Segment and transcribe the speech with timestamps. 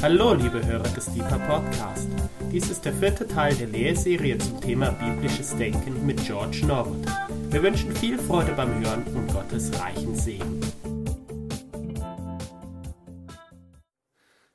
[0.00, 2.06] Hallo, liebe Hörer des Deeper Podcast.
[2.52, 7.04] Dies ist der vierte Teil der Lehrserie zum Thema biblisches Denken mit George Norwood.
[7.50, 10.60] Wir wünschen viel Freude beim Hören und Gottes reichen Segen.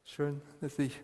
[0.05, 1.01] Schön, dass ich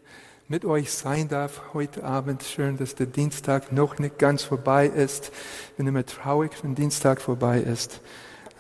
[0.48, 2.44] mit euch sein darf heute Abend.
[2.44, 5.34] Schön, dass der Dienstag noch nicht ganz vorbei ist.
[5.71, 8.00] Ich bin immer traurig, wenn Dienstag vorbei ist.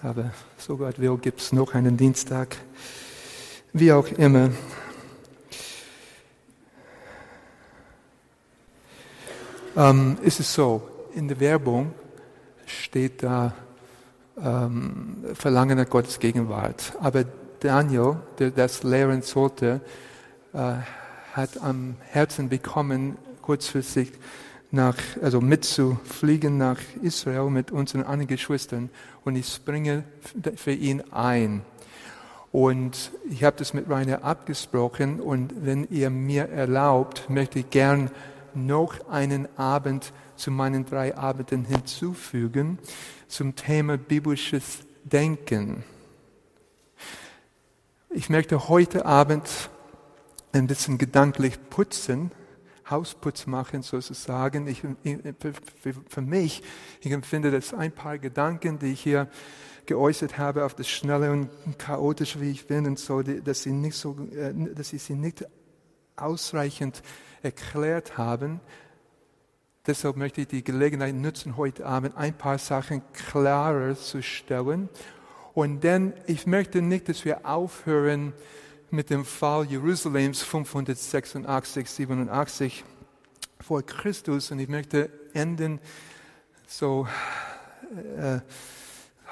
[0.03, 2.57] Aber so Gott will, gibt es noch einen Dienstag.
[3.71, 4.49] Wie auch immer.
[9.79, 10.81] Ähm, ist es so,
[11.15, 11.93] in der Werbung
[12.65, 13.53] steht da
[14.43, 16.91] ähm, Verlangen nach Gottes Gegenwart.
[16.99, 17.23] Aber
[17.61, 19.79] Daniel, der das lehren sollte,
[20.51, 20.73] äh,
[21.31, 24.11] hat am Herzen bekommen, kurzfristig
[24.69, 28.89] nach, also mitzufliegen nach Israel mit unseren anderen Geschwistern
[29.23, 30.03] und ich springe
[30.57, 31.61] für ihn ein.
[32.51, 38.11] Und ich habe das mit Rainer abgesprochen und wenn ihr mir erlaubt, möchte ich gern
[38.55, 42.79] noch einen Abend zu meinen drei Abenden hinzufügen
[43.27, 45.83] zum Thema biblisches Denken.
[48.09, 49.69] Ich möchte heute Abend
[50.51, 52.31] ein bisschen gedanklich putzen,
[52.89, 54.67] Hausputz machen sozusagen.
[54.67, 56.63] Ich, für, mich,
[57.01, 59.27] ich empfinde das ein paar Gedanken, die ich hier
[59.85, 63.95] geäußert habe, auf das Schnelle und chaotisch, wie ich bin und so, dass, sie nicht
[63.95, 65.45] so, äh, dass ich sie nicht
[66.21, 67.01] ausreichend
[67.41, 68.59] erklärt haben.
[69.87, 74.89] Deshalb möchte ich die Gelegenheit nutzen, heute Abend ein paar Sachen klarer zu stellen.
[75.53, 78.33] Und dann, ich möchte nicht, dass wir aufhören
[78.91, 82.83] mit dem Fall Jerusalems 586, 87
[83.61, 84.51] vor Christus.
[84.51, 85.79] Und ich möchte enden
[86.67, 87.07] so
[88.17, 88.39] äh,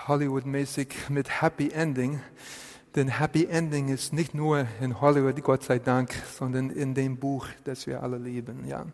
[0.08, 2.20] Hollywood-mäßig mit Happy Ending.
[2.98, 7.46] Denn Happy Ending ist nicht nur in Hollywood, Gott sei Dank, sondern in dem Buch,
[7.64, 8.68] das wir alle lieben.
[8.68, 8.88] Ja.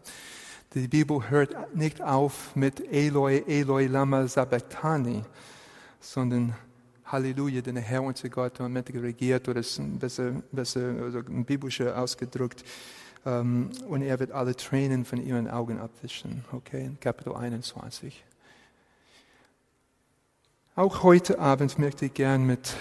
[0.74, 5.24] Die Bibel hört nicht auf mit Eloi, Eloi, Lama Sabachthani,
[6.02, 6.54] sondern
[7.06, 11.98] Halleluja, denn der Herr unser Gott hat mit regiert, oder ist besser, besser also biblischer
[11.98, 12.66] ausgedrückt.
[13.26, 16.44] Ähm, und er wird alle Tränen von ihren Augen abwischen.
[16.52, 18.22] Okay, Kapitel 21.
[20.76, 22.76] Auch heute Abend möchte ich gern mit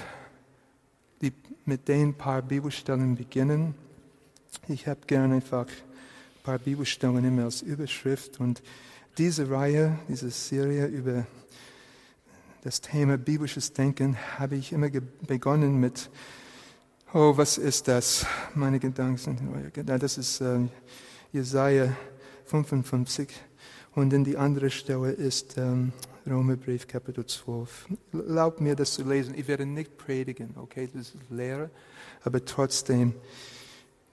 [1.22, 1.32] die,
[1.64, 3.74] mit den paar Bibelstellen beginnen.
[4.68, 8.62] Ich habe gerne einfach ein paar Bibelstellen immer als Überschrift und
[9.18, 11.26] diese Reihe, diese Serie über
[12.62, 14.88] das Thema biblisches Denken habe ich immer
[15.26, 16.10] begonnen mit,
[17.12, 18.24] oh, was ist das?
[18.54, 20.00] Meine Gedanken sind in euer Gedanken.
[20.00, 20.60] Das ist äh,
[21.32, 21.96] Jesaja
[22.46, 23.28] 55.
[23.94, 25.92] Und dann die andere Stelle ist ähm,
[26.26, 27.88] Römerbrief Kapitel 12.
[28.12, 29.34] Erlaubt mir das zu lesen.
[29.36, 31.70] Ich werde nicht predigen, okay, das ist Lehre,
[32.24, 33.14] aber trotzdem,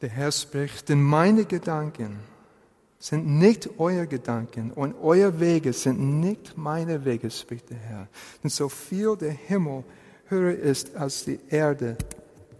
[0.01, 2.19] der Herr spricht, denn meine Gedanken
[2.99, 8.07] sind nicht euer Gedanken und euer Wege sind nicht meine Wege, spricht der Herr.
[8.43, 9.85] Denn so viel der Himmel
[10.25, 11.97] höher ist als die Erde,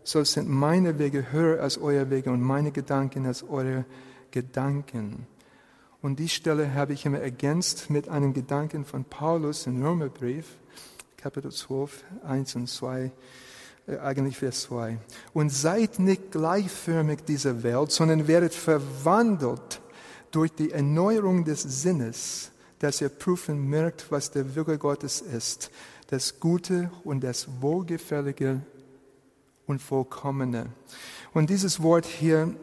[0.04, 3.84] so sind meine Wege höher als euer Wege und meine Gedanken als eure
[4.32, 5.28] Gedanken.
[6.02, 10.46] Und die Stelle habe ich immer ergänzt mit einem Gedanken von Paulus im Römerbrief,
[11.18, 13.12] Kapitel 12, 1 und 2,
[13.88, 14.98] äh, eigentlich Vers 2.
[15.34, 19.82] Und seid nicht gleichförmig dieser Welt, sondern werdet verwandelt
[20.32, 25.70] durch die Erneuerung des Sinnes, dass ihr prüfen merkt, was der Wille Gottes ist,
[26.08, 28.62] das Gute und das Wohlgefällige
[29.68, 30.68] und Vollkommene.
[31.34, 32.56] Und dieses Wort hier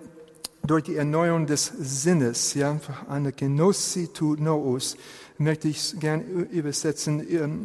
[0.66, 2.78] durch die Erneuerung des Sinnes, ja,
[3.09, 4.97] eine Genossi tu nous,
[5.38, 7.65] möchte ich gern übersetzen, ähm,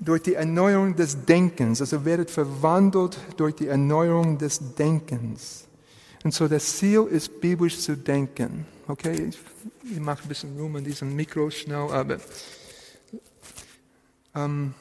[0.00, 5.64] durch die Erneuerung des Denkens, also werdet verwandelt durch die Erneuerung des Denkens.
[6.24, 8.66] Und so das Ziel ist, biblisch zu denken.
[8.86, 9.38] Okay, ich,
[9.92, 12.18] ich mache ein bisschen Ruhm an diesem Mikro schnell, aber
[14.34, 14.74] ähm,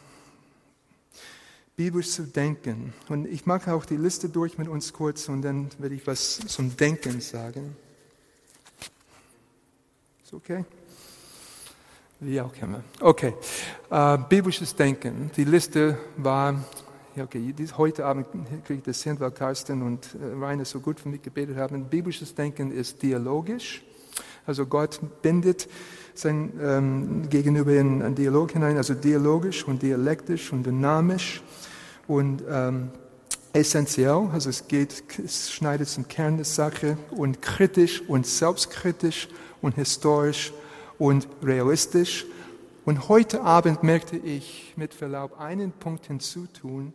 [1.77, 2.91] biblisch zu denken.
[3.07, 6.39] Und ich mache auch die Liste durch mit uns kurz und dann werde ich was
[6.39, 7.77] zum Denken sagen.
[10.23, 10.65] Ist okay?
[12.19, 12.83] Wie auch immer.
[12.99, 13.35] Okay.
[13.91, 15.29] Äh, biblisches Denken.
[15.37, 16.65] Die Liste war,
[17.15, 18.25] ja, okay, heute Abend
[18.65, 21.85] kriege ich das hin, weil Carsten und äh, Rainer so gut für mich gebetet haben.
[21.85, 23.83] Biblisches Denken ist dialogisch.
[24.47, 25.67] Also Gott bindet
[26.15, 31.43] sein ähm, Gegenüber in einen Dialog hinein, also dialogisch und dialektisch und dynamisch
[32.07, 32.89] und ähm,
[33.53, 39.27] essentiell, also es geht, es schneidet zum Kern der Sache und kritisch und selbstkritisch
[39.61, 40.53] und historisch
[40.97, 42.25] und realistisch.
[42.85, 46.93] Und heute Abend möchte ich mit Verlaub einen Punkt hinzutun.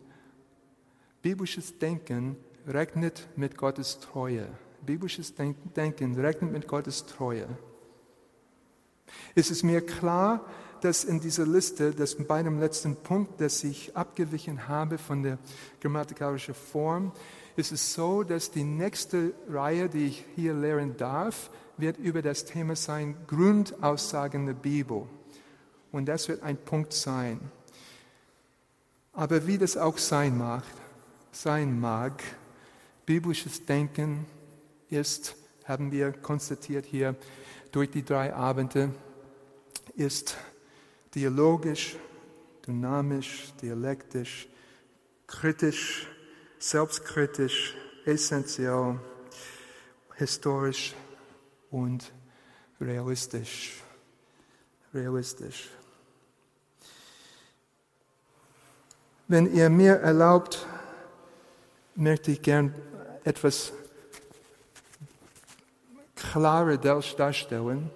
[1.21, 2.35] Biblisches Denken
[2.67, 4.47] rechnet mit Gottes Treue.
[4.85, 7.47] Biblisches Denken rechnet mit Gottes Treue.
[9.35, 10.45] Es ist mir klar,
[10.81, 15.37] dass in dieser Liste, dass bei dem letzten Punkt, dass ich abgewichen habe von der
[15.79, 17.13] grammatikalischen Form,
[17.55, 22.45] ist es so, dass die nächste Reihe, die ich hier lehren darf, wird über das
[22.45, 25.07] Thema sein Grundaussagen der Bibel.
[25.91, 27.39] Und das wird ein Punkt sein.
[29.13, 30.63] Aber wie das auch sein mag,
[31.31, 32.23] sein mag,
[33.05, 34.25] biblisches Denken
[34.93, 35.35] ist,
[35.65, 37.15] haben wir konstatiert hier
[37.71, 38.93] durch die drei Abende,
[39.95, 40.37] ist
[41.15, 41.95] dialogisch,
[42.65, 44.47] dynamisch, dialektisch,
[45.27, 46.07] kritisch,
[46.59, 47.75] selbstkritisch,
[48.05, 48.99] essentiell,
[50.15, 50.93] historisch
[51.71, 52.11] und
[52.79, 53.81] realistisch.
[54.93, 55.69] Realistisch.
[59.27, 60.67] Wenn ihr mir erlaubt,
[61.95, 62.75] möchte ich gern
[63.23, 63.73] etwas
[66.33, 67.91] klarer darstellen.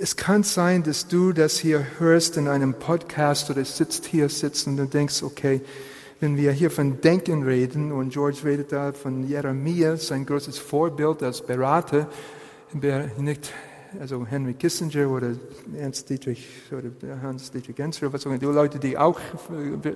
[0.00, 4.66] Es kann sein, dass du das hier hörst in einem Podcast oder sitzt hier sitzt
[4.66, 5.62] und denkst, okay,
[6.20, 11.22] wenn wir hier von Denken reden und George redet da von Jeremia, sein großes Vorbild
[11.22, 12.06] als Berater,
[13.16, 13.50] nicht
[14.00, 15.34] also Henry Kissinger oder
[15.76, 16.90] Ernst Dietrich oder
[17.20, 19.20] Hans Dietrich Genscher, was auch immer, die Leute, die auch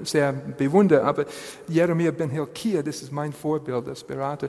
[0.04, 1.26] sehr bewundere, aber
[1.68, 4.48] Jeremia Ben Hilkiah, das ist mein Vorbild als Berater.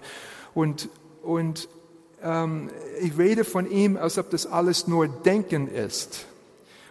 [0.53, 0.89] Und,
[1.23, 1.69] und
[2.23, 2.69] ähm,
[3.01, 6.25] ich rede von ihm, als ob das alles nur Denken ist.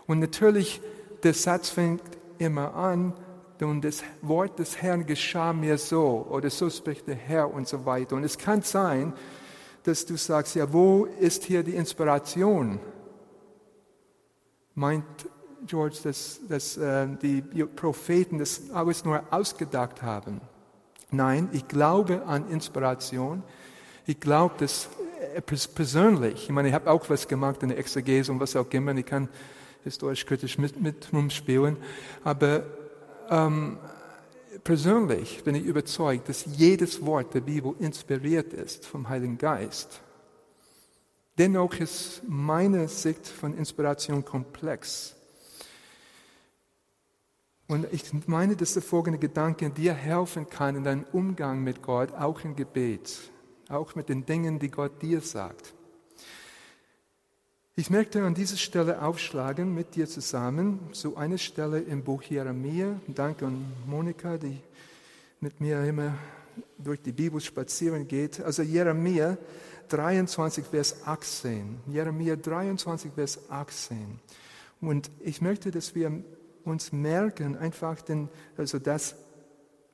[0.07, 0.81] Und natürlich,
[1.23, 2.03] der Satz fängt
[2.39, 3.13] immer an,
[3.59, 7.87] und das Wort des Herrn geschah mir so, oder so spricht der Herr und so
[7.87, 8.15] weiter.
[8.15, 9.15] Und es kann sein,
[9.87, 12.81] dass du sagst, ja, wo ist hier die Inspiration?
[14.75, 15.05] Meint
[15.67, 20.41] George, dass, dass äh, die Propheten das alles nur ausgedacht haben?
[21.11, 23.43] Nein, ich glaube an Inspiration.
[24.07, 24.89] Ich glaube das
[25.35, 26.45] äh, persönlich.
[26.45, 28.95] Ich meine, ich habe auch was gemacht in der Exegese und was auch immer.
[28.97, 29.29] Ich kann
[29.85, 31.77] historisch kritisch mit, mit rumspielen.
[32.25, 32.65] Aber
[33.31, 33.79] ähm,
[34.67, 40.01] persönlich bin ich überzeugt, dass jedes Wort der Bibel inspiriert ist vom Heiligen Geist.
[41.39, 45.15] Dennoch ist meine Sicht von Inspiration komplex.
[47.69, 52.13] Und ich meine, dass der folgende Gedanke dir helfen kann in deinem Umgang mit Gott,
[52.13, 53.31] auch im Gebet,
[53.69, 55.76] auch mit den Dingen, die Gott dir sagt.
[57.79, 62.99] Ich möchte an dieser Stelle aufschlagen mit dir zusammen, so eine Stelle im Buch Jeremia.
[63.07, 64.61] Danke an Monika, die
[65.41, 66.15] mit mir immer
[66.79, 68.41] durch die Bibel spazieren geht.
[68.41, 69.37] Also Jeremia
[69.91, 71.81] 23, Vers 18.
[71.87, 74.21] Jeremia 23, Vers 18.
[74.81, 76.25] Und ich möchte, dass wir
[76.65, 79.17] uns merken, einfach den, also das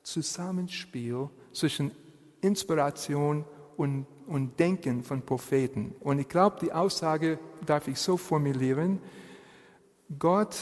[0.03, 1.91] Zusammenspiel zwischen
[2.39, 3.43] Inspiration
[3.77, 5.95] und und Denken von Propheten.
[5.99, 8.99] Und ich glaube, die Aussage darf ich so formulieren,
[10.17, 10.55] Gott,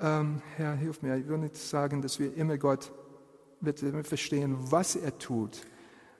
[0.00, 2.92] ähm, Herr, hilf mir, ich will nicht sagen, dass wir immer Gott
[3.60, 5.64] wir verstehen, was er tut,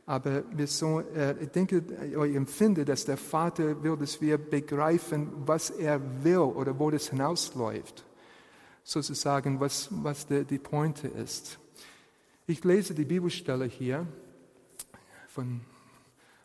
[0.06, 5.32] aber wir so, äh, ich denke, ich empfinde, dass der Vater will, dass wir begreifen,
[5.44, 8.04] was er will oder wo das hinausläuft.
[8.84, 11.58] Sozusagen, was, was die Pointe ist.
[12.46, 14.06] Ich lese die Bibelstelle hier
[15.34, 15.62] von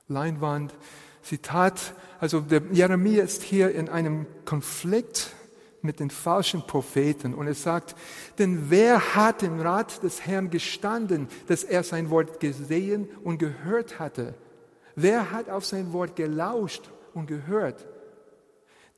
[0.08, 0.74] Leinwand.
[1.22, 5.34] Zitat, also der Jeremia ist hier in einem Konflikt
[5.82, 7.96] mit den falschen Propheten und er sagt,
[8.40, 14.00] denn wer hat im Rat des Herrn gestanden, dass er sein Wort gesehen und gehört
[14.00, 14.36] hatte?
[14.96, 17.86] Wer hat auf sein Wort gelauscht und gehört?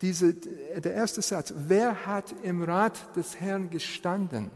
[0.01, 4.51] Diese, der erste Satz, wer hat im Rat des Herrn gestanden?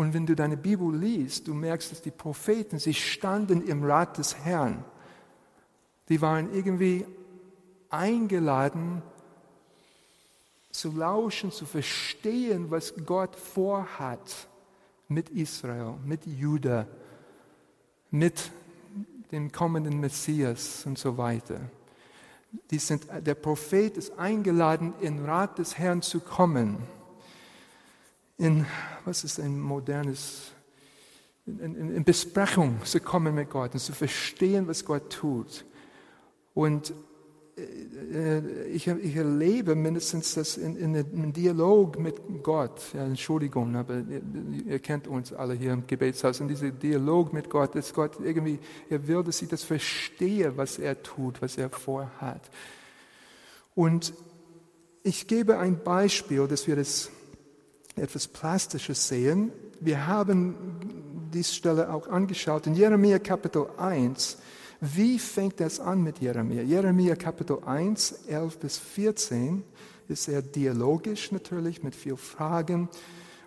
[0.00, 4.16] Und wenn du deine Bibel liest, du merkst, dass die Propheten, sie standen im Rat
[4.16, 4.82] des Herrn.
[6.08, 7.04] Die waren irgendwie
[7.90, 9.02] eingeladen,
[10.70, 14.48] zu lauschen, zu verstehen, was Gott vorhat
[15.08, 16.86] mit Israel, mit Juda,
[18.10, 18.50] mit
[19.32, 21.60] dem kommenden Messias und so weiter.
[22.70, 26.78] Die sind, der Prophet ist eingeladen, in Rat des Herrn zu kommen
[28.40, 28.66] in,
[29.04, 30.52] was ist ein modernes,
[31.46, 35.64] in, in, in Besprechung zu kommen mit Gott und zu verstehen, was Gott tut.
[36.54, 36.94] Und
[38.12, 42.80] äh, ich, ich, erlebe mindestens das in, in einem Dialog mit Gott.
[42.94, 44.22] Ja, Entschuldigung, aber ihr,
[44.66, 46.40] ihr, kennt uns alle hier im Gebetshaus.
[46.40, 50.78] Und dieser Dialog mit Gott, dass Gott irgendwie, er will, dass ich das verstehe, was
[50.78, 52.48] er tut, was er vorhat.
[53.74, 54.14] Und
[55.02, 57.10] ich gebe ein Beispiel, dass wir das
[57.96, 59.52] etwas Plastisches sehen.
[59.80, 60.54] Wir haben
[61.32, 62.66] diese Stelle auch angeschaut.
[62.66, 64.38] In Jeremia Kapitel 1,
[64.80, 66.62] wie fängt das an mit Jeremia?
[66.62, 69.62] Jeremia Kapitel 1, 11 bis 14
[70.08, 72.88] ist sehr dialogisch natürlich, mit viel Fragen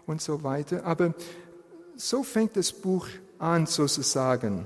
[0.06, 0.86] und so weiter.
[0.86, 1.14] Aber
[1.96, 3.08] so fängt das Buch
[3.40, 4.66] an, sozusagen.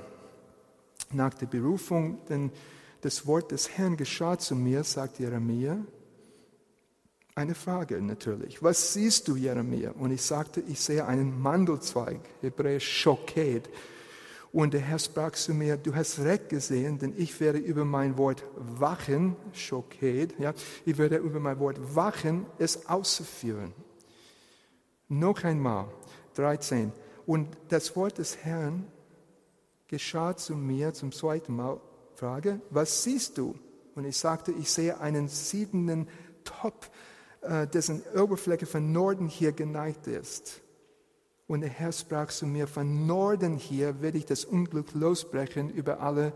[1.11, 2.51] Nach der Berufung, denn
[3.01, 5.77] das Wort des Herrn geschah zu mir, sagt Jeremia.
[7.37, 8.63] Eine Frage natürlich.
[8.63, 9.91] Was siehst du, Jeremia?
[9.91, 13.69] Und ich sagte, ich sehe einen Mandelzweig, hebräisch Schoked.
[14.51, 18.17] Und der Herr sprach zu mir, du hast recht gesehen, denn ich werde über mein
[18.17, 23.71] Wort wachen, Schoked, ja, ich werde über mein Wort wachen, es auszuführen.
[25.07, 25.89] Noch einmal,
[26.33, 26.91] 13.
[27.27, 28.87] Und das Wort des Herrn
[29.87, 31.79] geschah zu mir zum zweiten Mal,
[32.15, 33.53] Frage, was siehst du?
[33.93, 36.07] Und ich sagte, ich sehe einen siedenden
[36.43, 37.16] Top, äh,
[37.73, 40.61] dessen Oberfläche von Norden hier geneigt ist.
[41.47, 46.01] Und der Herr sprach zu mir, von Norden hier werde ich das Unglück losbrechen über
[46.01, 46.33] alle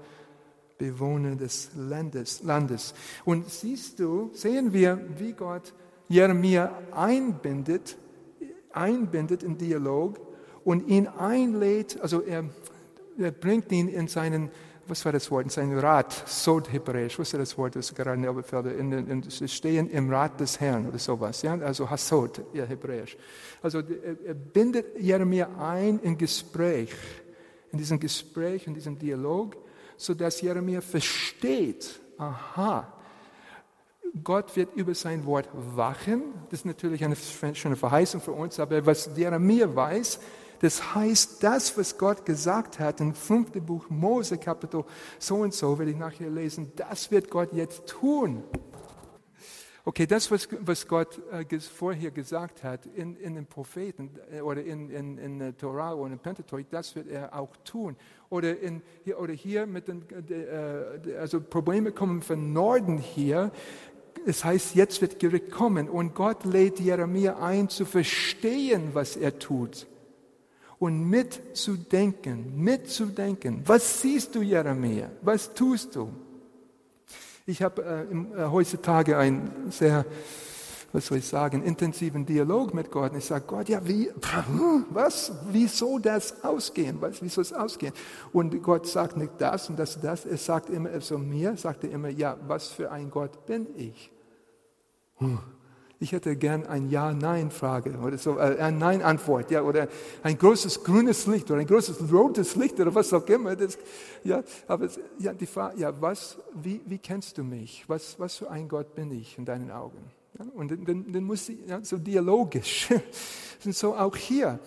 [0.77, 2.43] Bewohner des Landes.
[2.43, 2.93] Landes.
[3.25, 5.74] Und siehst du, sehen wir, wie Gott
[6.08, 7.98] Jeremia einbindet,
[8.72, 10.20] einbindet in Dialog
[10.63, 12.46] und ihn einlädt, also er,
[13.17, 14.50] er bringt ihn in seinen
[14.88, 15.46] was war das Wort?
[15.46, 19.24] In seinem Rat, Sod Hebräisch, was ist das Wort, das gerade in Elberfelde, in, in,
[19.24, 23.18] sie stehen im Rat des Herrn oder sowas, ja, also Hasod, ja, Hebräisch.
[23.62, 26.94] Also er bindet Jeremia ein in Gespräch,
[27.72, 29.56] in diesem Gespräch, in diesem Dialog,
[29.98, 32.92] sodass Jeremia versteht, aha,
[34.24, 36.34] Gott wird über sein Wort wachen.
[36.50, 37.16] Das ist natürlich eine
[37.54, 40.20] schöne Verheißung für uns, aber was Jeremia weiß,
[40.62, 44.84] das heißt, das, was Gott gesagt hat im fünften Buch Mose, Kapitel
[45.18, 48.44] so und so, werde ich nachher lesen, das wird Gott jetzt tun.
[49.84, 54.63] Okay, das, was, was Gott äh, vorher gesagt hat in, in den Propheten äh, oder
[54.63, 57.96] in, in, in der Torah oder in Pentateuch, das wird er auch tun.
[58.30, 63.51] Oder, in, hier, oder hier mit den, äh, also Probleme kommen von Norden hier.
[64.27, 69.39] Es heißt, jetzt wird Gericht kommen und Gott lädt Jeremia ein, zu verstehen, was er
[69.39, 69.88] tut
[70.82, 73.62] und mitzudenken, mitzudenken.
[73.68, 75.12] Was siehst du, Jeremia?
[75.22, 76.12] Was tust du?
[77.46, 80.04] Ich habe äh, äh, heutzutage einen sehr,
[80.92, 83.12] was soll ich sagen, intensiven Dialog mit Gott.
[83.12, 84.10] Und ich sage, Gott, ja, wie,
[84.90, 86.98] was, wie soll das ausgehen?
[87.00, 87.94] Was, wie soll es ausgehen?
[88.34, 90.26] Und Gott sagt nicht das und das das.
[90.26, 94.12] Er sagt immer, also mir sagt er immer, ja, was für ein Gott bin ich?
[95.18, 95.38] Hm.
[96.01, 99.88] Ich hätte gern ein Ja-Nein-Frage oder so, äh, eine Nein-Antwort, ja, oder
[100.24, 103.55] ein großes grünes Licht oder ein großes rotes Licht oder was auch immer.
[103.55, 103.77] Das,
[104.24, 104.89] ja, aber
[105.20, 107.84] ja, die Frage, ja, was, wie, wie kennst du mich?
[107.88, 110.00] Was, was für ein Gott bin ich in deinen Augen?
[110.39, 112.89] Ja, und dann, dann muss sie, ja, so dialogisch.
[113.63, 114.60] und so auch hier.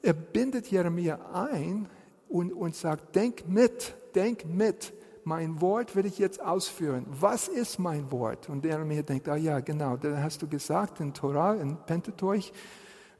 [0.00, 1.88] Er bindet Jeremia ein
[2.28, 4.92] und, und sagt, denk mit, denk mit
[5.24, 7.06] mein Wort werde ich jetzt ausführen.
[7.08, 8.48] Was ist mein Wort?
[8.48, 12.52] Und der mir denkt, ah ja, genau, da hast du gesagt in Torah, in Pentateuch,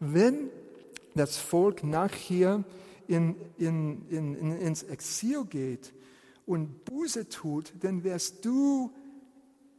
[0.00, 0.50] wenn
[1.14, 2.64] das Volk nachher
[3.06, 5.92] in, in, in, ins Exil geht
[6.46, 8.90] und Buße tut, dann wirst du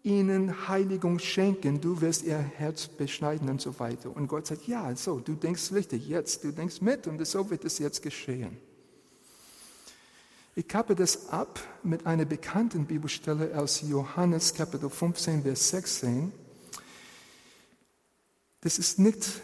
[0.04, 4.16] ihnen Heiligung schenken, du wirst ihr Herz beschneiden und so weiter.
[4.16, 7.64] Und Gott sagt, ja, so, du denkst richtig, jetzt, du denkst mit und so wird
[7.66, 8.58] es jetzt geschehen.
[10.56, 16.32] Ich kappe das ab mit einer bekannten Bibelstelle aus Johannes Kapitel 15, Vers 16.
[18.62, 19.42] Das ist nicht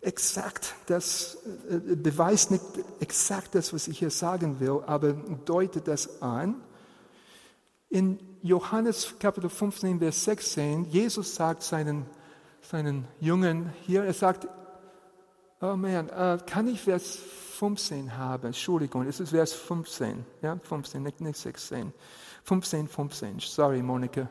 [0.00, 2.62] exakt das, äh, beweist nicht
[3.00, 6.62] exakt das, was ich hier sagen will, aber deutet das an.
[7.88, 12.06] In Johannes Kapitel 15, Vers 16, Jesus sagt seinen,
[12.62, 14.46] seinen Jungen hier, er sagt,
[15.60, 21.02] oh man, äh, kann ich Vers 15 habe, Entschuldigung, es ist Vers 15, ja, 15,
[21.02, 21.92] nicht, nicht 16.
[22.44, 24.28] 15, 15, sorry Monika,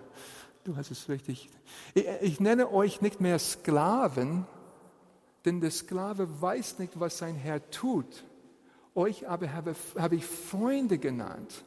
[0.64, 1.50] du hast es richtig.
[1.94, 4.48] Ich, ich nenne euch nicht mehr Sklaven,
[5.46, 8.26] denn der Sklave weiß nicht, was sein Herr tut.
[8.96, 11.64] Euch aber habe, habe ich Freunde genannt,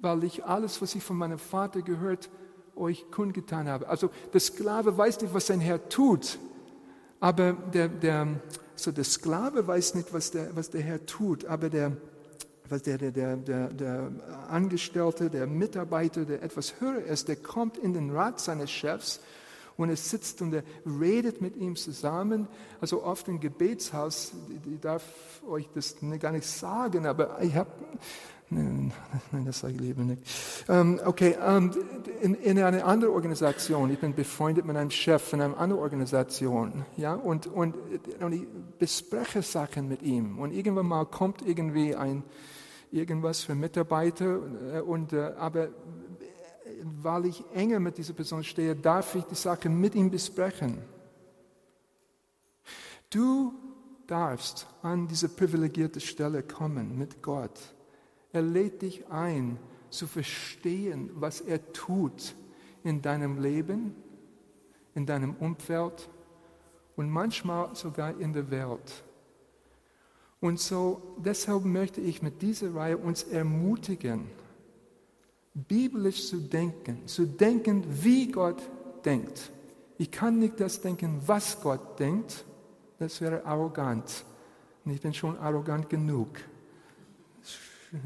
[0.00, 2.30] weil ich alles, was ich von meinem Vater gehört,
[2.76, 3.88] euch kundgetan habe.
[3.88, 6.38] Also der Sklave weiß nicht, was sein Herr tut,
[7.20, 8.26] aber der, der,
[8.76, 11.92] so der Sklave weiß nicht, was der, was der Herr tut, aber der,
[12.68, 14.10] was der, der, der, der, der
[14.48, 19.20] Angestellte, der Mitarbeiter, der etwas höher ist, der kommt in den Rat seines Chefs
[19.76, 22.48] und er sitzt und er redet mit ihm zusammen.
[22.80, 24.32] Also oft im Gebetshaus,
[24.72, 25.02] ich darf
[25.48, 27.70] euch das gar nicht sagen, aber ich habe
[28.50, 28.92] Nein,
[29.44, 30.22] das sage ich lieber nicht.
[30.68, 31.72] Ähm, okay, ähm,
[32.20, 36.84] in, in einer anderen Organisation, ich bin befreundet mit einem Chef von einer anderen Organisation,
[36.96, 37.74] ja, und, und,
[38.20, 38.46] und ich
[38.78, 40.38] bespreche Sachen mit ihm.
[40.38, 42.22] Und irgendwann mal kommt irgendwie ein,
[42.92, 44.40] irgendwas für Mitarbeiter,
[44.74, 45.68] äh, und, äh, aber
[46.82, 50.78] weil ich enger mit dieser Person stehe, darf ich die Sache mit ihm besprechen.
[53.10, 53.54] Du
[54.06, 57.73] darfst an diese privilegierte Stelle kommen mit Gott.
[58.34, 59.58] Er lädt dich ein,
[59.90, 62.34] zu verstehen, was er tut
[62.82, 63.94] in deinem Leben,
[64.96, 66.08] in deinem Umfeld
[66.96, 69.04] und manchmal sogar in der Welt.
[70.40, 74.26] Und so deshalb möchte ich mit dieser Reihe uns ermutigen,
[75.54, 78.68] biblisch zu denken, zu denken, wie Gott
[79.04, 79.52] denkt.
[79.96, 82.44] Ich kann nicht das denken, was Gott denkt,
[82.98, 84.24] das wäre arrogant.
[84.84, 86.30] Und ich bin schon arrogant genug.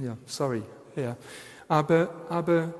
[0.03, 0.63] Ja, sorry.
[0.95, 1.17] Ja.
[1.67, 2.75] Aber, aber,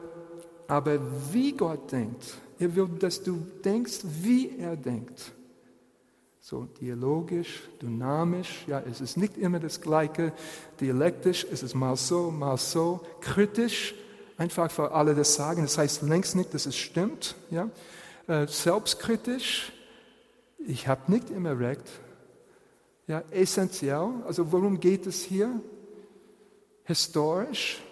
[0.67, 0.99] aber
[1.33, 5.33] wie Gott denkt, er will, dass du denkst, wie er denkt.
[6.41, 10.33] So dialogisch, dynamisch, ja, es ist nicht immer das Gleiche.
[10.81, 13.01] Dialektisch, es ist mal so, mal so.
[13.21, 13.95] Kritisch,
[14.39, 17.35] einfach für alle das sagen, das heißt längst nicht, dass es stimmt.
[17.51, 17.69] Ja.
[18.27, 19.73] Äh, selbstkritisch,
[20.59, 21.85] ich habe nicht immer recht.
[23.07, 25.61] Ja, essentiell, also worum geht es hier?
[26.89, 27.83] Historisch,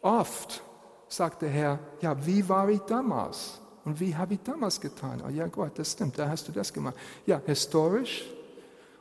[0.00, 0.62] oft
[1.08, 3.60] sagt der Herr, ja, wie war ich damals?
[3.84, 5.20] Und wie habe ich damals getan?
[5.26, 6.94] Oh ja, Gott, das stimmt, da hast du das gemacht.
[7.26, 8.24] Ja, historisch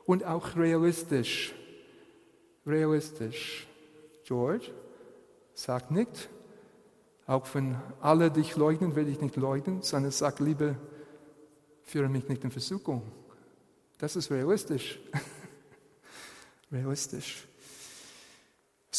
[0.08, 1.53] und auch realistisch.
[2.65, 3.67] Realistisch.
[4.24, 4.72] George
[5.53, 6.29] sagt nicht,
[7.27, 10.74] auch wenn alle dich leugnen, will ich nicht leugnen, sondern sag lieber,
[11.84, 13.03] führe mich nicht in Versuchung.
[14.00, 15.00] Das ist realistisch.
[16.72, 17.47] realistisch.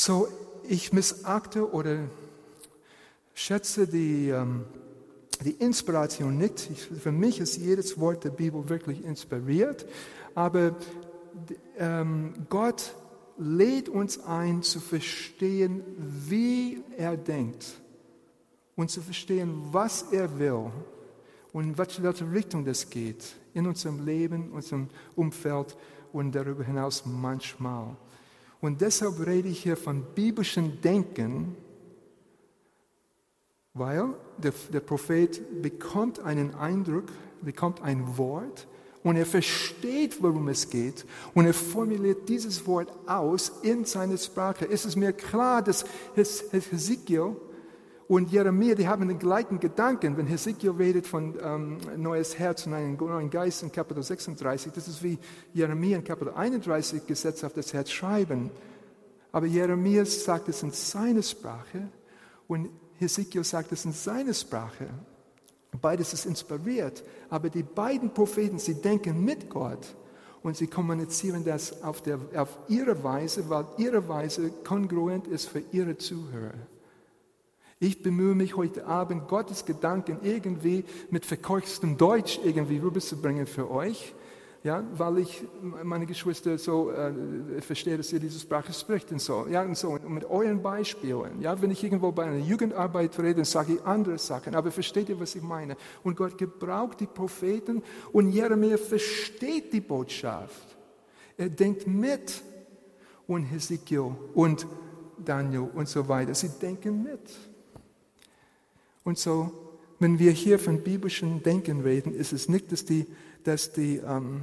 [0.01, 0.29] So,
[0.63, 2.05] ich missachte oder
[3.35, 4.65] schätze die, ähm,
[5.45, 6.71] die Inspiration nicht.
[6.71, 9.87] Ich, für mich ist jedes Wort der Bibel wirklich inspiriert,
[10.37, 10.77] aber
[11.77, 12.95] ähm, Gott
[13.39, 17.67] lädt uns ein zu verstehen, wie er denkt
[18.77, 20.71] und zu verstehen, was er will
[21.53, 25.77] und in welche Richtung das geht in unserem Leben, unserem Umfeld
[26.13, 27.97] und darüber hinaus manchmal.
[28.61, 31.57] Und deshalb rede ich hier von biblischem Denken,
[33.75, 37.07] weil der, der Prophet bekommt einen Eindruck,
[37.41, 38.67] bekommt ein Wort
[39.05, 44.69] und er versteht, worum es geht und er formuliert dieses Wort aus in seiner Sprache.
[44.69, 45.85] Es ist mir klar, dass
[46.17, 47.37] Hesekiel
[48.09, 50.17] und Jeremia, die haben den gleichen Gedanken.
[50.17, 54.89] Wenn Hesekiel redet von ähm, neues Herz und einem neuen Geist in Kapitel 36, das
[54.89, 55.19] ist wie
[55.53, 58.51] Jeremia in Kapitel 31 Gesetz auf das Herz schreiben.
[59.31, 61.91] Aber Jeremia sagt es in seiner Sprache
[62.47, 64.89] und Hesekiel sagt es in seiner Sprache.
[65.79, 69.95] Beides ist inspiriert, aber die beiden Propheten, sie denken mit Gott
[70.43, 75.63] und sie kommunizieren das auf, der, auf ihre Weise, weil ihre Weise kongruent ist für
[75.73, 76.55] ihre Zuhörer.
[77.81, 84.15] Ich bemühe mich heute Abend, Gottes Gedanken irgendwie mit verkeuchtem Deutsch irgendwie rüberzubringen für euch,
[84.65, 85.45] ja, weil ich
[85.85, 89.47] meine Geschwister so äh, verstehe, dass ihr diese Sprache spricht und so.
[89.49, 89.91] Ja, und so.
[89.91, 94.19] Und mit euren Beispielen, ja, wenn ich irgendwo bei einer Jugendarbeit rede, sage ich andere
[94.19, 94.57] Sachen.
[94.57, 95.77] Aber versteht ihr, was ich meine?
[96.03, 100.77] Und Gott gebraucht die Propheten und Jeremia versteht die Botschaft.
[101.37, 102.43] Er denkt mit.
[103.29, 104.67] Und Hesekiel und
[105.23, 106.35] Daniel und so weiter.
[106.35, 107.21] Sie denken mit.
[109.09, 109.51] Und so,
[110.01, 113.07] wenn wir hier von biblischem Denken reden, ist es nicht, dass die,
[113.43, 114.43] dass die ähm,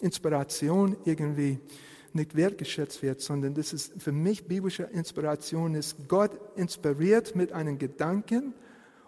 [0.00, 1.58] Inspiration irgendwie
[2.12, 7.78] nicht wertgeschätzt wird, sondern das ist für mich biblische Inspiration ist, Gott inspiriert mit einem
[7.80, 8.54] Gedanken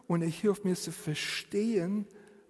[0.08, 2.04] und er hilft mir zu verstehen,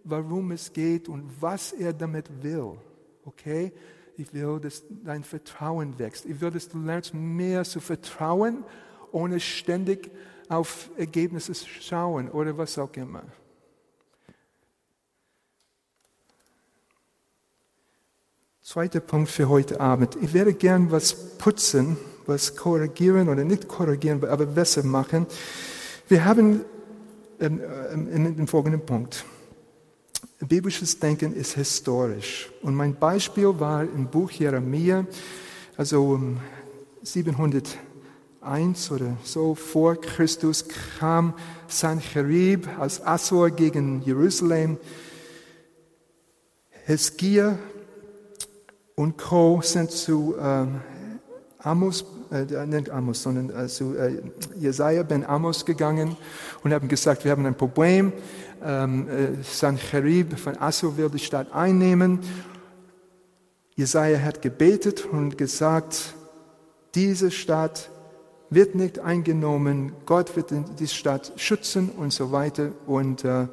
[0.04, 2.78] warum es geht und was er damit will.
[3.26, 3.72] Okay?
[4.16, 6.24] Ich will, dass dein Vertrauen wächst.
[6.24, 8.64] Ich will, dass du lernst, mehr zu vertrauen,
[9.12, 10.10] ohne ständig
[10.48, 13.22] auf Ergebnisse schauen oder was auch immer.
[18.62, 20.16] Zweiter Punkt für heute Abend.
[20.20, 25.26] Ich werde gern was putzen, was korrigieren oder nicht korrigieren, aber besser machen.
[26.08, 26.64] Wir haben
[27.40, 29.24] ähm, ähm, dem folgenden Punkt.
[30.40, 32.50] Biblisches Denken ist historisch.
[32.62, 35.06] Und mein Beispiel war im Buch Jeremia,
[35.76, 36.20] also
[37.02, 37.78] 700
[38.44, 40.64] 1 oder so vor Christus
[40.98, 41.34] kam
[41.68, 44.78] Sancherib als Assur gegen Jerusalem.
[46.84, 47.58] Heskia
[48.94, 49.60] und Co.
[49.62, 50.80] sind zu ähm,
[51.58, 54.20] Amos äh, nicht Amos, sondern äh, zu äh,
[54.58, 56.16] Jesaja ben Amos gegangen
[56.62, 58.12] und haben gesagt, wir haben ein Problem.
[58.62, 62.20] Ähm, äh, Sancherib von Assur will die Stadt einnehmen.
[63.76, 66.14] Jesaja hat gebetet und gesagt,
[66.94, 67.90] diese Stadt
[68.54, 72.72] wird nicht eingenommen, Gott wird die Stadt schützen und so weiter.
[72.86, 73.46] Und, äh,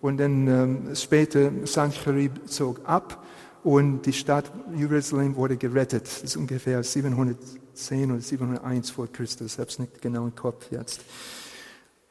[0.00, 3.24] und dann ähm, später Sancherib zog ab
[3.62, 6.04] und die Stadt Jerusalem wurde gerettet.
[6.04, 9.54] Das ist ungefähr 710 oder 701 vor Christus.
[9.54, 11.00] Ich habe es nicht genau im Kopf jetzt.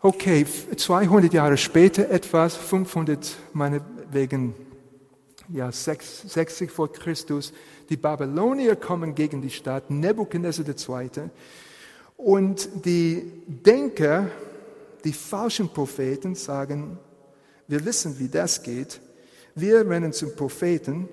[0.02, 4.54] Okay, 200 Jahre später etwas, 500 meinetwegen,
[5.50, 7.52] ja, 60 vor Christus,
[7.90, 11.10] die Babylonier kommen gegen die Stadt, Nebuchadnezzar II.
[12.20, 14.28] Und die Denker,
[15.04, 17.00] die falschen Propheten sagen,
[17.68, 19.02] wir wissen, wie das geht.
[19.56, 21.10] Wir rennen zum Propheten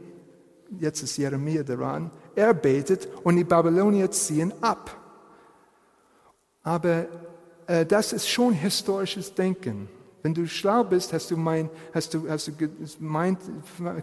[0.81, 4.95] jetzt ist Jeremia daran, er betet und die Babylonier ziehen ab.
[6.63, 7.07] Aber
[7.67, 9.89] äh, das ist schon historisches Denken.
[10.23, 12.53] Wenn du schlau bist, hast du mein, hast du, hast du
[12.99, 13.39] meint,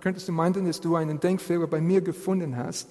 [0.02, 2.88] könntest du meinen, dass du einen Denkfehler bei mir gefunden hast.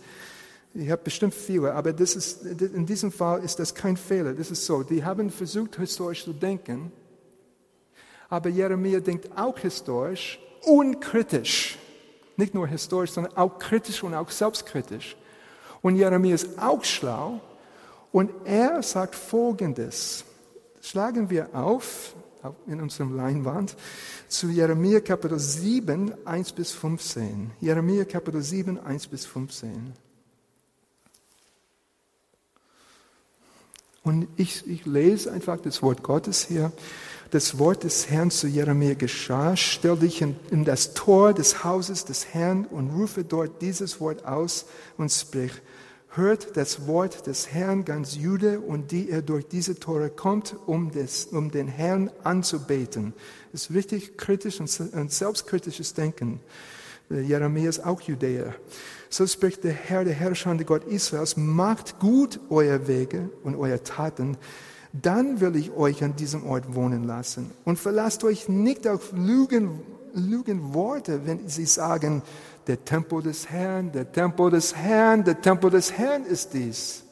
[0.75, 4.33] Ich habe bestimmt viele, aber das ist, in diesem Fall ist das kein Fehler.
[4.33, 4.83] Das ist so.
[4.83, 6.91] Die haben versucht, historisch zu denken,
[8.29, 11.79] aber Jeremia denkt auch historisch, unkritisch.
[12.39, 15.17] Nicht nur historisch, sondern auch kritisch und auch selbstkritisch.
[15.83, 17.41] Und Jeremia ist auch schlau
[18.11, 20.25] und er sagt Folgendes.
[20.81, 22.15] Schlagen wir auf
[22.67, 23.77] in unserem Leinwand
[24.29, 27.51] zu Jeremia Kapitel 7, 1 bis 15.
[27.61, 29.93] Jeremia Kapitel 7, 1 bis 15.
[34.03, 36.73] Und ich, ich lese einfach das Wort Gottes hier
[37.33, 42.05] das Wort des Herrn zu Jeremia geschah, stell dich in, in, das Tor des Hauses
[42.05, 44.67] des Herrn und rufe dort dieses Wort aus
[44.99, 45.53] und sprich,
[46.11, 50.91] hört das Wort des Herrn ganz Jude und die er durch diese Tore kommt, um,
[50.91, 53.15] des, um den Herrn anzubeten.
[53.51, 56.39] Das ist richtig kritisch und, und selbstkritisches Denken.
[57.09, 58.55] Jeremia ist auch Judäer.
[59.13, 64.39] So spricht der Herr, der herrschende Gott Israels, macht gut euer Wege und euer Taten,
[64.95, 67.51] dann will ich euch an diesem Ort wohnen lassen.
[67.67, 69.83] Und verlasst euch nicht auf Lügen,
[70.15, 72.23] Lügenworte, wenn sie sagen,
[72.67, 77.05] der Tempel des Herrn, der Tempel des Herrn, der Tempel des Herrn ist dies.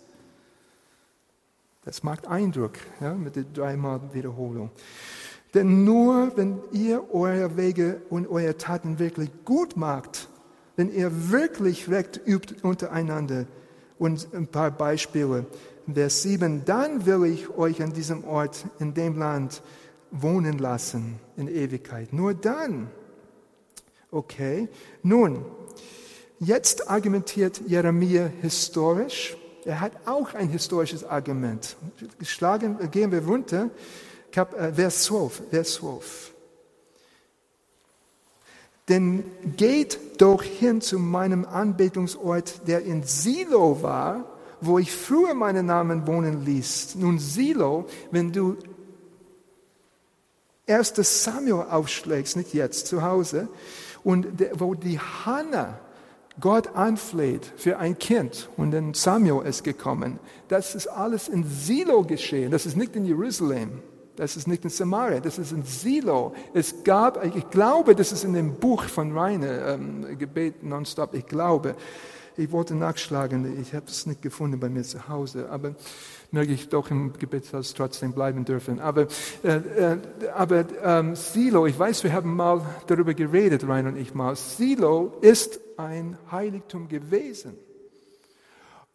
[1.85, 4.71] Das macht Eindruck ja, mit der dreimal Wiederholung.
[5.53, 10.31] Denn nur wenn ihr eure Wege und eure Taten wirklich gut macht,
[10.77, 13.47] wenn ihr wirklich Recht übt untereinander,
[14.01, 15.45] und ein paar Beispiele,
[15.93, 19.63] Vers 7, dann will ich euch an diesem Ort, in dem Land
[20.11, 22.13] wohnen lassen in Ewigkeit.
[22.13, 22.91] Nur dann.
[24.11, 24.69] Okay.
[25.03, 25.45] Nun,
[26.39, 29.37] jetzt argumentiert Jeremia historisch.
[29.67, 31.77] Er hat auch ein historisches Argument.
[32.23, 33.69] Schlagen, gehen wir runter.
[34.35, 35.43] Äh, Vers 12.
[35.51, 36.33] Vers 12.
[38.89, 39.25] Denn
[39.57, 44.25] geht doch hin zu meinem Anbetungsort, der in Silo war,
[44.61, 46.97] wo ich früher meinen Namen wohnen ließ.
[46.97, 48.57] Nun Silo, wenn du
[50.67, 50.95] 1.
[50.97, 53.49] Samuel aufschlägst, nicht jetzt, zu Hause,
[54.05, 55.79] und wo die Hannah
[56.39, 62.03] Gott anfleht für ein Kind und dann Samuel ist gekommen, das ist alles in Silo
[62.05, 63.83] geschehen, das ist nicht in Jerusalem.
[64.21, 66.35] Das ist nicht in Samaria, das ist in Silo.
[66.53, 71.25] Es gab, ich glaube, das ist in dem Buch von Rainer, ähm, Gebet nonstop, ich
[71.25, 71.75] glaube,
[72.37, 75.75] ich wollte nachschlagen, ich habe es nicht gefunden bei mir zu Hause, aber
[76.33, 78.79] möge ich doch im Gebetshaus trotzdem bleiben dürfen.
[78.79, 79.07] Aber,
[79.43, 79.99] äh, äh,
[80.35, 84.37] aber ähm, Silo, ich weiß, wir haben mal darüber geredet, Rein und ich mal.
[84.37, 87.55] Silo ist ein Heiligtum gewesen.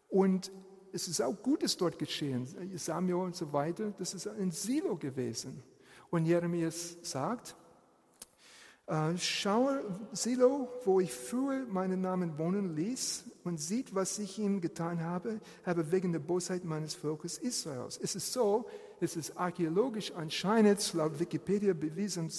[0.08, 0.52] Und
[0.92, 2.46] es ist auch Gutes dort geschehen.
[2.76, 5.62] Samuel und so weiter, das ist ein Silo gewesen.
[6.10, 7.56] Und Jeremias sagt,
[8.86, 14.60] äh, schaue Silo, wo ich früher meinen Namen wohnen ließ und sieht, was ich ihm
[14.60, 17.98] getan habe, habe wegen der Bosheit meines Volkes Israels.
[18.00, 18.66] Es ist so,
[19.00, 22.30] es ist archäologisch anscheinend laut Wikipedia bewiesen,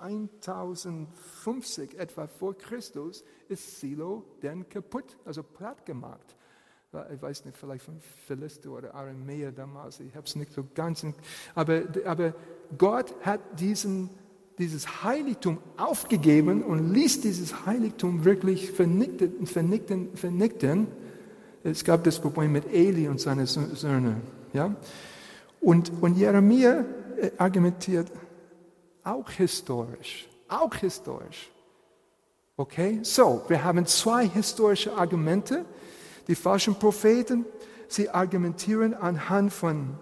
[0.00, 6.36] 1050 äh, etwa vor Christus ist Silo denn kaputt, also platt gemacht.
[7.14, 11.06] Ich weiß nicht, vielleicht von Philister oder Aramäer damals, ich habe es nicht so ganz,
[11.54, 12.34] aber, aber
[12.76, 14.10] Gott hat diesen
[14.58, 20.86] dieses Heiligtum aufgegeben und ließ dieses Heiligtum wirklich vernichten, vernichten, vernichten.
[21.64, 24.20] Es gab das Problem mit Eli und seinen Söhnen.
[24.52, 24.74] Ja?
[25.60, 26.84] Und, und Jeremia
[27.18, 28.08] äh, argumentiert
[29.04, 31.50] auch historisch, auch historisch.
[32.56, 35.64] Okay, so, wir haben zwei historische Argumente.
[36.28, 37.44] Die falschen Propheten
[37.88, 39.94] sie argumentieren anhand von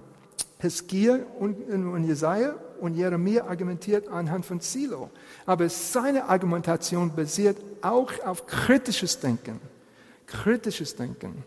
[0.58, 5.10] Heskia und, und Jesaja und Jeremia argumentiert anhand von Silo.
[5.46, 9.60] Aber seine Argumentation basiert auch auf kritisches Denken.
[10.26, 11.44] Kritisches Denken.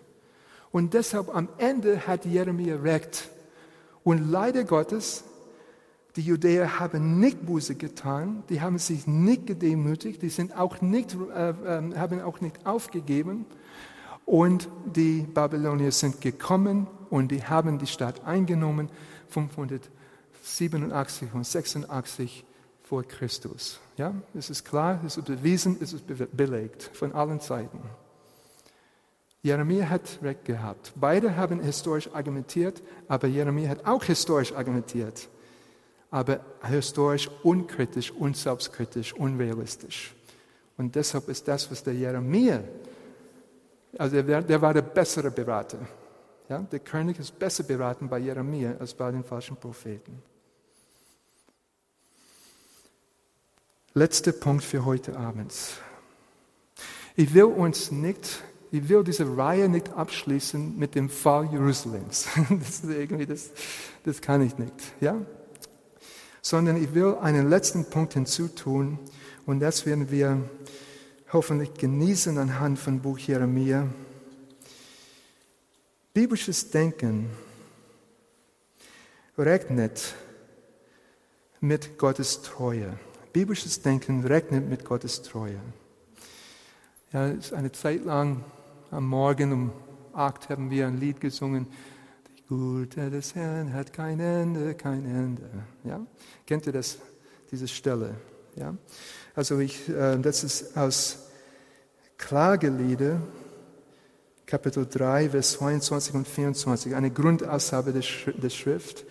[0.71, 3.29] Und deshalb am Ende hat Jeremia recht.
[4.03, 5.23] Und leider Gottes,
[6.15, 11.15] die Judäer haben nicht Buße getan, die haben sich nicht gedemütigt, die sind auch nicht,
[11.33, 13.45] äh, äh, haben auch nicht aufgegeben.
[14.25, 18.89] Und die Babylonier sind gekommen und die haben die Stadt eingenommen,
[19.29, 22.45] 587 und 86
[22.83, 23.79] vor Christus.
[23.97, 26.05] Ja, es ist klar, es ist bewiesen, es ist
[26.35, 27.79] belegt von allen Seiten.
[29.41, 30.93] Jeremia hat recht gehabt.
[30.95, 35.27] Beide haben historisch argumentiert, aber Jeremia hat auch historisch argumentiert.
[36.09, 40.15] Aber historisch unkritisch, unselbstkritisch, unrealistisch.
[40.77, 42.63] Und deshalb ist das, was der Jeremia
[43.97, 45.79] also der, der war der bessere Berater.
[46.49, 50.21] Ja, der König ist besser beraten bei Jeremia als bei den falschen Propheten.
[53.93, 55.53] Letzter Punkt für heute Abend.
[57.15, 62.27] Ich will uns nicht, ich will diese Reihe nicht abschließen mit dem Fall Jerusalems.
[62.49, 63.51] Das, irgendwie, das,
[64.03, 64.73] das kann ich nicht.
[64.99, 65.15] Ja?
[66.41, 68.97] Sondern ich will einen letzten Punkt hinzutun
[69.45, 70.41] und das werden wir
[71.33, 73.87] hoffentlich genießen anhand von Buch Jeremia.
[76.13, 77.31] Biblisches Denken
[79.35, 80.13] rechnet
[81.59, 82.93] mit Gottes Treue.
[83.33, 85.59] Biblisches Denken rechnet mit Gottes Treue.
[87.11, 88.43] Ja, eine Zeit lang
[88.91, 89.71] am Morgen um
[90.13, 91.65] acht haben wir ein Lied gesungen.
[92.27, 95.49] Die Güte des Herrn hat kein Ende, kein Ende.
[95.83, 96.05] Ja?
[96.45, 96.99] Kennt ihr das,
[97.49, 98.13] diese Stelle?
[98.55, 98.75] Ja?
[99.35, 101.17] Also ich, äh, das ist aus
[102.17, 103.19] Klagelieder,
[104.45, 109.05] Kapitel 3, Vers 22 und 24, eine Grundaussage der Schrift.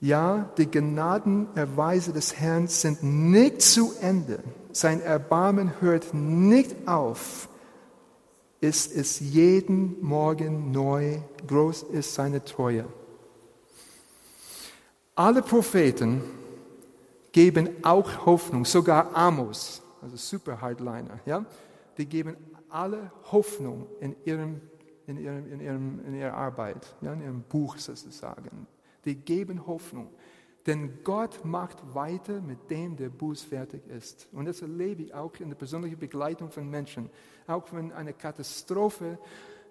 [0.00, 4.40] Ja, die Gnadenerweise des Herrn sind nicht zu Ende.
[4.72, 7.48] Sein Erbarmen hört nicht auf.
[8.60, 11.18] Ist es jeden Morgen neu.
[11.46, 12.86] Groß ist seine Treue.
[15.14, 16.22] Alle Propheten
[17.34, 21.44] geben auch Hoffnung, sogar Amos, also Super Hardliner, ja,
[21.98, 22.36] die geben
[22.68, 24.60] alle Hoffnung in, ihrem,
[25.08, 28.68] in, ihrem, in, ihrem, in ihrer Arbeit, ja, in ihrem Buch sozusagen.
[29.04, 30.10] Die geben Hoffnung.
[30.64, 34.28] Denn Gott macht weiter mit dem, der bußfertig ist.
[34.32, 37.10] Und das erlebe ich auch in der persönlichen Begleitung von Menschen.
[37.48, 39.18] Auch wenn eine Katastrophe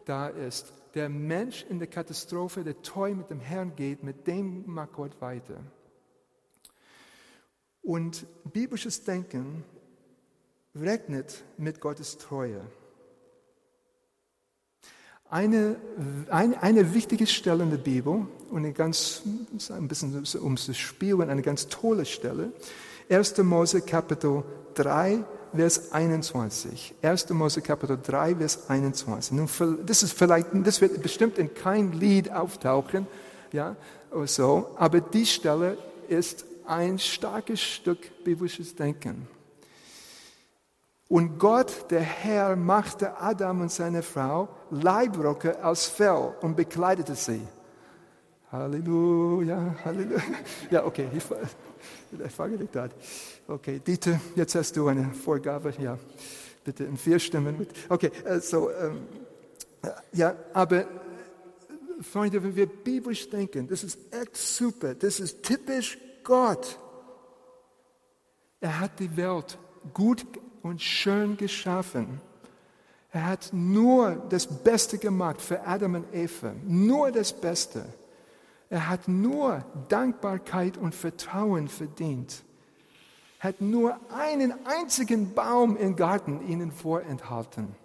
[0.06, 0.72] da ist.
[0.94, 5.20] Der Mensch in der Katastrophe, der treu mit dem Herrn geht, mit dem macht Gott
[5.20, 5.62] weiter.
[7.84, 9.64] Und biblisches Denken
[10.74, 12.62] rechnet mit Gottes Treue.
[15.30, 15.76] Eine,
[16.30, 19.24] eine, eine wichtige Stelle in der Bibel und eine ganz,
[19.70, 22.54] ein bisschen um zu spielen, eine ganz tolle Stelle.
[23.10, 23.38] 1.
[23.40, 24.44] Mose Kapitel
[24.76, 26.96] 3, Vers 21.
[27.02, 27.30] 1.
[27.32, 29.34] Mose Kapitel 3, Vers 21.
[29.34, 29.50] Nun,
[29.86, 33.08] das ist vielleicht, das wird bestimmt in kein Lied auftauchen,
[33.52, 33.76] ja,
[34.12, 39.28] oder so, aber die Stelle ist ein starkes Stück biblisches Denken.
[41.08, 47.42] Und Gott, der Herr, machte Adam und seine Frau Leibrocke aus Fell und bekleidete sie.
[48.52, 50.22] Halleluja, Halleluja.
[50.72, 51.24] Ja, okay, ich,
[52.26, 52.92] ich frage dich das.
[53.48, 55.74] Okay, Dieter, jetzt hast du eine Vorgabe.
[55.80, 55.98] Ja,
[56.64, 57.70] bitte in vier Stimmen mit.
[57.90, 59.08] Okay, also, ähm,
[60.14, 60.86] ja, aber
[62.02, 64.96] Freunde, wenn wir biblisch denken, das ist echt super.
[64.96, 66.80] Das ist typisch Gott.
[68.60, 69.58] Er hat die Welt
[69.94, 70.26] gut
[70.62, 72.22] und schön geschaffen.
[73.12, 77.86] Er hat nur das Beste gemacht für Adam und Eva, nur das Beste.
[78.70, 82.44] Er hat nur Dankbarkeit und Vertrauen verdient.
[83.40, 87.76] Er hat nur einen einzigen Baum im Garten ihnen vorenthalten.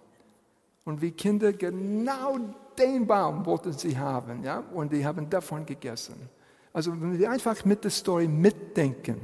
[0.85, 2.39] Und wie Kinder genau
[2.79, 6.29] den Baum wollten sie haben, ja, und die haben davon gegessen.
[6.73, 9.19] Also wenn wir einfach mit der Story mitdenken.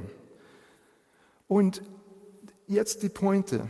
[1.48, 1.82] Und
[2.66, 3.68] jetzt die Pointe.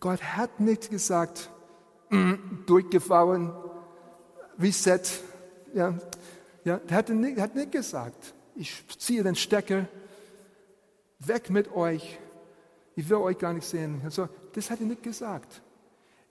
[0.00, 1.50] Gott hat nicht gesagt,
[2.10, 2.34] mm,
[2.66, 3.52] durchgefallen,
[4.58, 5.00] Reset.
[5.74, 5.98] Ja,
[6.64, 9.86] ja, er hat nicht, hat nicht gesagt, ich ziehe den Stecker,
[11.18, 12.18] weg mit euch,
[12.96, 14.00] ich will euch gar nicht sehen.
[14.04, 15.62] Also, das hat er nicht gesagt.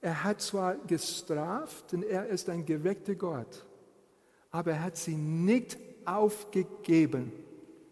[0.02, 3.65] Er hat zwar gestraft, denn er ist ein gerechter Gott,
[4.52, 7.32] aber er hat sie nicht aufgegeben.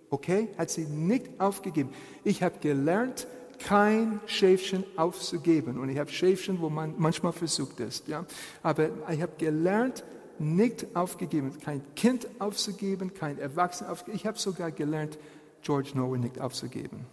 [0.09, 0.49] Okay?
[0.57, 1.89] Hat sie nicht aufgegeben.
[2.23, 3.27] Ich habe gelernt,
[3.59, 5.79] kein Schäfchen aufzugeben.
[5.79, 8.07] Und ich habe Schäfchen, wo man manchmal versucht ist.
[8.07, 8.25] Ja?
[8.63, 10.03] Aber ich habe gelernt,
[10.39, 14.17] nicht aufgegeben, kein Kind aufzugeben, kein Erwachsener aufzugeben.
[14.17, 15.17] Ich habe sogar gelernt,
[15.61, 17.05] George Noah nicht aufzugeben.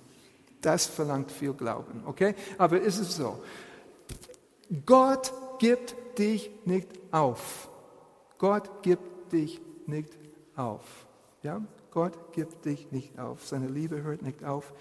[0.61, 2.35] Das verlangt viel Glauben, okay?
[2.57, 3.41] Aber ist es so?
[4.87, 7.69] Gott gibt dich nicht auf.
[8.39, 10.18] Gott gibt dich nicht
[10.59, 10.83] auf.
[11.43, 11.61] Ja?
[11.91, 13.47] Gott gibt dich nicht auf.
[13.47, 14.73] Seine Liebe hört nicht auf.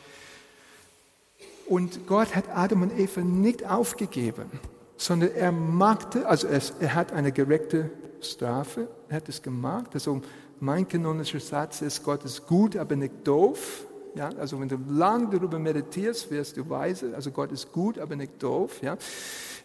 [1.68, 4.50] Und Gott hat Adam und Eva nicht aufgegeben,
[4.96, 9.90] sondern er machte, also es, er hat eine gerechte Strafe, er hat es gemacht.
[9.94, 10.22] Also
[10.60, 13.86] mein kanonischer Satz ist, Gott ist gut, aber nicht doof.
[14.16, 17.14] Ja, also wenn du lang darüber meditierst, wirst du weise.
[17.14, 18.82] Also Gott ist gut, aber nicht doof.
[18.82, 18.98] Ja.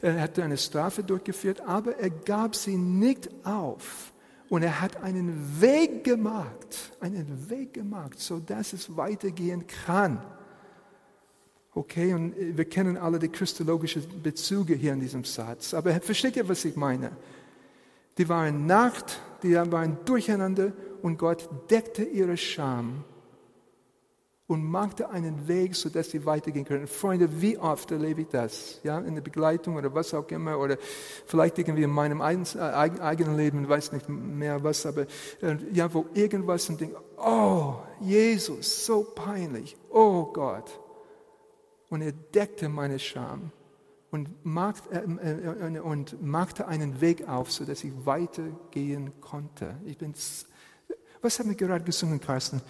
[0.03, 4.12] Er hatte eine Strafe durchgeführt, aber er gab sie nicht auf.
[4.53, 10.23] Und er hat einen Weg gemacht, einen Weg gemacht, so dass es weitergehen kann.
[11.73, 15.73] Okay, und wir kennen alle die christologischen Bezüge hier in diesem Satz.
[15.73, 17.13] Aber versteht ihr, was ich meine?
[18.19, 23.05] Die waren Nacht, die waren durcheinander und Gott deckte ihre Scham
[24.53, 26.87] und machte einen Weg, sodass sie weitergehen können.
[26.87, 28.81] Freunde, wie oft erlebe ich das?
[28.83, 30.77] Ja, in der Begleitung oder was auch immer, oder
[31.25, 35.07] vielleicht irgendwie in meinem äh, eigenen Leben, weiß nicht mehr was, aber
[35.41, 40.79] äh, ja, wo irgendwas und denke, oh, Jesus, so peinlich, oh Gott.
[41.89, 43.53] Und er deckte meine Scham
[44.11, 49.77] und machte, äh, machte einen Weg auf, sodass ich weitergehen konnte.
[49.87, 50.13] Ich bin,
[51.23, 52.61] was haben wir gerade gesungen, Carsten?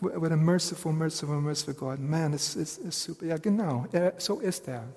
[0.00, 1.98] What a merciful, merciful, merciful God.
[1.98, 3.26] Man, es ist, ist super.
[3.26, 3.86] Ja, genau.
[3.92, 4.88] Er, so ist er.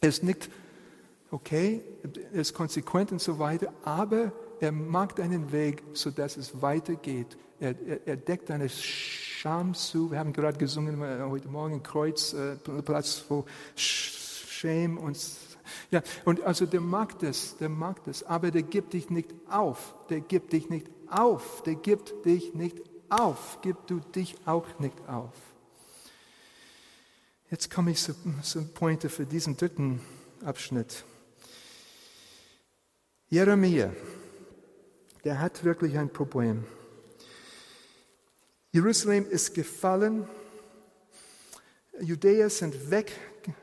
[0.00, 0.48] Er ist nicht
[1.30, 1.82] okay,
[2.32, 7.36] er ist konsequent und so weiter, aber er macht einen Weg, sodass es weitergeht.
[7.60, 10.10] Er, er, er deckt eine Scham zu.
[10.10, 15.18] Wir haben gerade gesungen äh, heute Morgen Kreuz, äh, Platz wo Shame und
[15.90, 19.94] ja, und also der mag das, der mag das, aber der gibt dich nicht auf,
[20.08, 24.96] der gibt dich nicht auf, der gibt dich nicht auf, gib du dich auch nicht
[25.08, 25.34] auf.
[27.50, 30.00] Jetzt komme ich zu, zu Pointe für diesen dritten
[30.44, 31.04] Abschnitt.
[33.28, 33.92] Jeremia,
[35.24, 36.64] der hat wirklich ein Problem.
[38.72, 40.28] Jerusalem ist gefallen,
[42.00, 43.12] Judäer sind weg,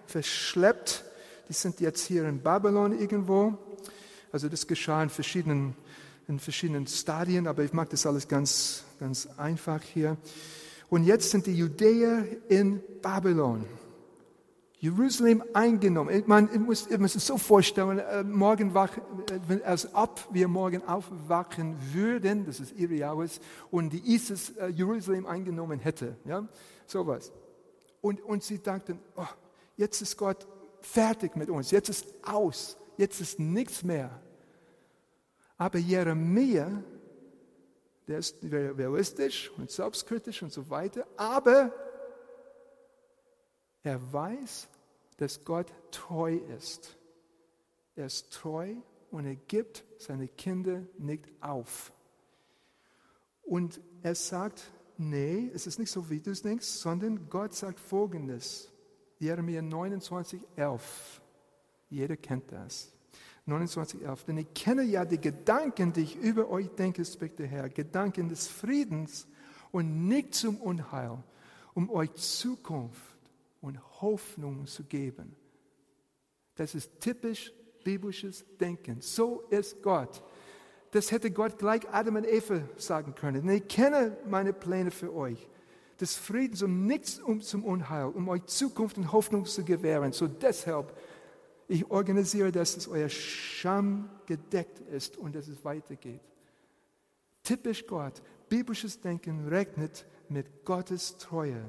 [0.05, 1.03] verschleppt,
[1.49, 3.57] die sind jetzt hier in Babylon irgendwo.
[4.31, 5.75] Also das geschah in verschiedenen,
[6.27, 10.17] in verschiedenen Stadien, aber ich mag das alles ganz ganz einfach hier.
[10.89, 13.65] Und jetzt sind die Judäer in Babylon.
[14.79, 16.15] Jerusalem eingenommen.
[16.15, 18.95] Ich, meine, ich, muss, es so vorstellen, äh, morgen wach,
[19.49, 24.67] äh, als ob wir morgen aufwachen würden, das ist ihre Jahres, und die ISIS äh,
[24.67, 26.15] Jerusalem eingenommen hätte.
[26.25, 26.47] Ja?
[26.85, 27.31] Sowas.
[28.01, 29.25] Und, und sie dachten, oh,
[29.77, 30.47] jetzt ist Gott
[30.79, 34.21] fertig mit uns, jetzt ist aus, jetzt ist nichts mehr.
[35.57, 36.83] Aber Jeremia
[38.07, 41.73] der ist realistisch und selbstkritisch und so weiter, aber
[43.83, 44.69] er weiß,
[45.17, 46.97] dass Gott treu ist.
[47.95, 48.75] Er ist treu
[49.11, 51.91] und er gibt seine Kinder nicht auf.
[53.43, 57.79] Und er sagt, nee, es ist nicht so, wie du es denkst, sondern Gott sagt
[57.79, 58.71] Folgendes.
[59.19, 61.21] Jeremia 29, 11.
[61.89, 62.93] Jeder kennt das.
[63.47, 64.25] 29,11.
[64.25, 67.69] Denn ich kenne ja die Gedanken, die ich über euch denke, spricht der Herr.
[67.69, 69.27] Gedanken des Friedens
[69.71, 71.23] und nicht zum Unheil,
[71.73, 73.01] um euch Zukunft
[73.61, 75.35] und Hoffnung zu geben.
[76.55, 79.01] Das ist typisch biblisches Denken.
[79.01, 80.23] So ist Gott.
[80.91, 83.45] Das hätte Gott gleich Adam und Eva sagen können.
[83.45, 85.47] Denn ich kenne meine Pläne für euch.
[85.99, 90.11] Des Friedens und nichts um zum Unheil, um euch Zukunft und Hoffnung zu gewähren.
[90.11, 90.95] So deshalb
[91.67, 96.21] ich organisiere, dass es euer Scham gedeckt ist und dass es weitergeht.
[97.43, 98.21] Typisch Gott.
[98.49, 101.63] Biblisches Denken regnet mit Gottes Treue.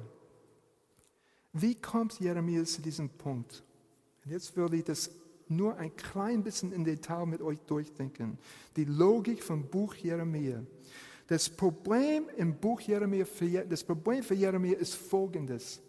[1.53, 3.65] Wie kommt Jeremia zu diesem Punkt?
[4.25, 5.11] Und jetzt will ich das
[5.49, 8.39] nur ein klein bisschen in Detail mit euch durchdenken.
[8.77, 10.63] Die Logik vom Buch Jeremia.
[11.27, 13.27] Das Problem im Buch Jeremia,
[13.69, 15.81] das Problem für Jeremia ist folgendes.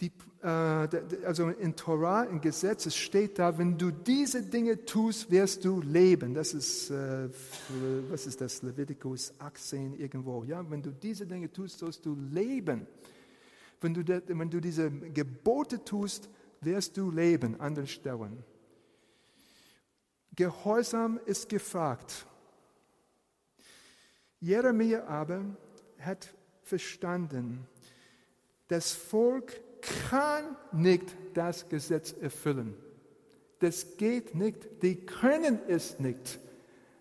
[0.00, 5.30] Die, äh, also in Torah, im Gesetz, es steht da, wenn du diese Dinge tust,
[5.30, 6.34] wirst du leben.
[6.34, 7.28] Das ist, äh,
[8.10, 10.44] was ist das, Leviticus 18 irgendwo.
[10.44, 10.68] Ja?
[10.68, 12.86] Wenn du diese Dinge tust, sollst du leben.
[13.80, 16.28] Wenn du, wenn du diese Gebote tust,
[16.60, 18.44] wirst du leben, andere Stellen.
[20.34, 22.26] Gehorsam ist gefragt.
[24.40, 25.44] Jeremia aber
[25.98, 27.66] hat verstanden,
[28.68, 29.60] das Volk
[30.10, 32.74] kann nicht das Gesetz erfüllen.
[33.58, 34.82] Das geht nicht.
[34.82, 36.38] Die können es nicht.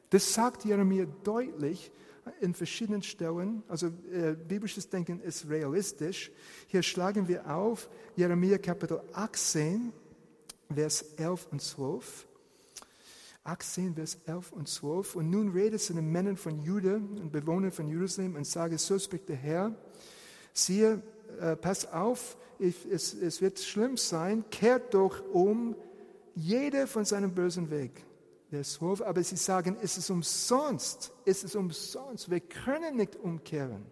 [0.09, 1.91] Das sagt Jeremia deutlich
[2.41, 3.63] in verschiedenen Stellen.
[3.67, 6.31] Also äh, biblisches Denken ist realistisch.
[6.67, 9.91] Hier schlagen wir auf Jeremia Kapitel 18,
[10.73, 12.27] Vers 11 und 12.
[13.43, 15.15] 18, Vers 11 und 12.
[15.15, 18.97] Und nun redet zu den Männern von Juda und Bewohnern von Jerusalem und sage, so
[18.97, 19.75] spricht der Herr,
[20.53, 21.01] siehe,
[21.39, 25.75] äh, pass auf, ich, es, es wird schlimm sein, kehrt doch um,
[26.36, 28.03] jeder von seinem bösen Weg.
[28.49, 33.86] Vers 12, aber sie sagen, es ist umsonst, es ist umsonst, wir können nicht umkehren.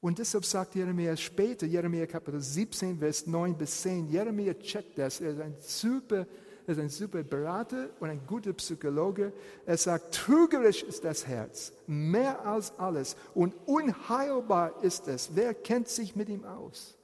[0.00, 5.20] Und deshalb sagt Jeremia später, Jeremia Kapitel 17, Vers 9 bis 10, Jeremia checkt das,
[5.20, 6.26] er ist ein super er
[6.72, 9.32] ist ein super Berater und ein guter Psychologe.
[9.66, 13.16] Er sagt, trügerisch ist das Herz, mehr als alles.
[13.34, 15.30] Und unheilbar ist es.
[15.34, 16.96] Wer kennt sich mit ihm aus?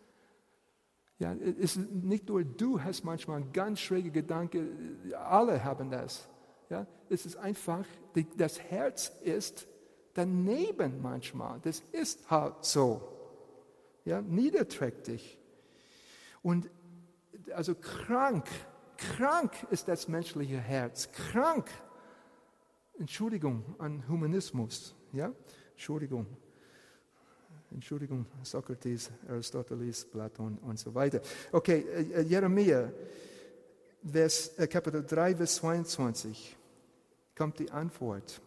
[1.18, 4.68] Ja, es ist nicht nur du hast manchmal ganz schräge Gedanke,
[5.28, 6.28] alle haben das.
[6.70, 7.84] Ja, es ist einfach,
[8.36, 9.66] das Herz ist
[10.14, 11.60] daneben manchmal.
[11.62, 13.02] Das ist halt so.
[14.04, 15.38] Ja, niederträchtig.
[16.42, 16.70] Und
[17.54, 18.46] also krank
[18.98, 21.10] Krank ist das menschliche Herz.
[21.12, 21.70] Krank.
[22.98, 24.94] Entschuldigung an Humanismus.
[25.12, 25.32] Ja?
[25.72, 26.26] Entschuldigung.
[27.70, 31.20] Entschuldigung, Sokrates, Aristoteles, Platon und so weiter.
[31.52, 32.90] Okay, äh, äh, Jeremia,
[34.10, 36.56] Vers, äh, Kapitel 3, Vers 22,
[37.36, 38.40] kommt die Antwort.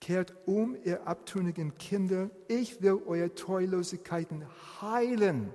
[0.00, 4.44] Kehrt um, ihr abtrünnigen Kinder, ich will eure Treulosigkeiten
[4.80, 5.52] heilen.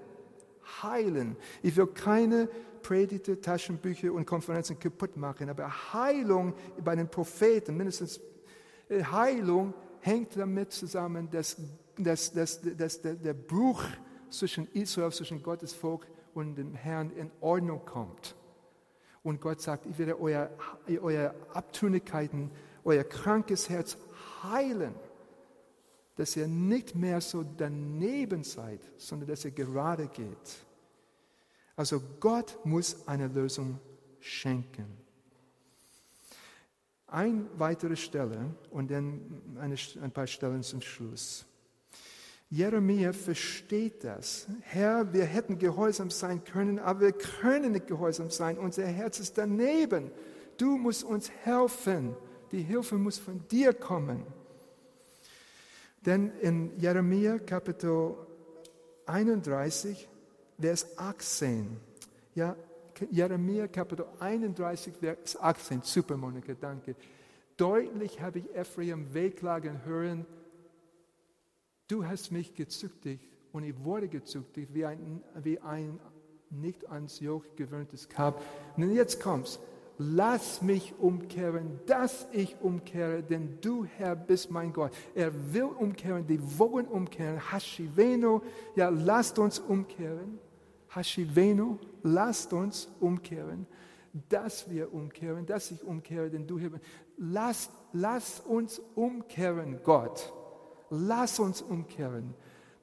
[0.81, 1.37] Heilen.
[1.61, 2.49] Ich will keine
[2.81, 5.49] Predigte, Taschenbücher und Konferenzen kaputt machen.
[5.49, 6.53] Aber Heilung
[6.83, 8.19] bei den Propheten, mindestens
[8.89, 11.57] äh, Heilung hängt damit zusammen, dass,
[11.97, 13.83] dass, dass, dass der, der Bruch
[14.29, 18.35] zwischen Israel, zwischen Gottes Volk und dem Herrn in Ordnung kommt.
[19.23, 20.49] Und Gott sagt, ich werde euer,
[21.01, 22.49] eure Abtrünnigkeiten,
[22.83, 23.97] euer krankes Herz
[24.41, 24.95] heilen,
[26.15, 30.65] dass ihr nicht mehr so daneben seid, sondern dass ihr gerade geht.
[31.81, 33.79] Also Gott muss eine Lösung
[34.19, 34.85] schenken.
[37.07, 41.43] Eine weitere Stelle und dann ein paar Stellen zum Schluss.
[42.51, 44.45] Jeremia versteht das.
[44.61, 48.59] Herr, wir hätten gehorsam sein können, aber wir können nicht gehorsam sein.
[48.59, 50.11] Unser Herz ist daneben.
[50.57, 52.15] Du musst uns helfen.
[52.51, 54.23] Die Hilfe muss von dir kommen.
[56.05, 58.13] Denn in Jeremia Kapitel
[59.07, 60.07] 31
[60.61, 61.77] Vers 18.
[62.35, 62.55] Ja,
[63.09, 65.81] Jeremia Kapitel 31, Vers 18.
[65.81, 66.95] Super, Monika, danke.
[67.57, 70.25] Deutlich habe ich Ephraim wehklagen hören,
[71.87, 75.99] du hast mich gezüchtigt und ich wurde gezüchtigt wie ein, wie ein
[76.49, 78.41] nicht ans Joch gewöhntes Kap.
[78.77, 79.59] Und jetzt kommt's
[80.01, 84.91] lass mich umkehren, dass ich umkehre, denn du, Herr, bist mein Gott.
[85.13, 87.39] Er will umkehren, die wollen umkehren.
[87.51, 88.41] Hashiveno,
[88.75, 90.39] ja, lasst uns umkehren.
[90.93, 93.65] Hashivenu, lasst uns umkehren,
[94.29, 96.71] dass wir umkehren, dass ich umkehre, denn du Herr,
[97.17, 100.33] lass, lass uns umkehren, Gott.
[100.89, 102.33] Lass uns umkehren.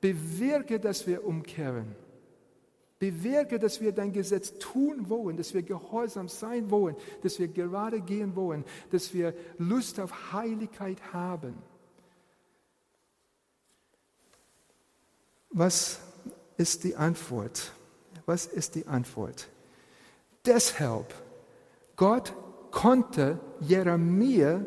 [0.01, 1.95] Bewirke, dass wir umkehren.
[2.99, 8.01] Bewirke, dass wir dein Gesetz tun wollen, dass wir gehorsam sein wollen, dass wir gerade
[8.01, 11.55] gehen wollen, dass wir Lust auf Heiligkeit haben.
[15.51, 16.01] Was
[16.57, 17.73] ist die Antwort?
[18.29, 19.49] Was ist die Antwort?
[20.45, 21.15] Deshalb,
[21.97, 22.35] Gott
[22.71, 24.67] konnte Jeremia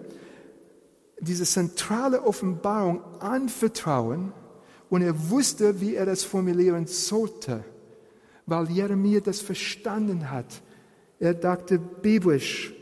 [1.19, 4.33] diese zentrale Offenbarung anvertrauen
[4.89, 7.63] und er wusste, wie er das formulieren sollte,
[8.47, 10.63] weil Jeremia das verstanden hat.
[11.19, 12.73] Er dachte biblisch,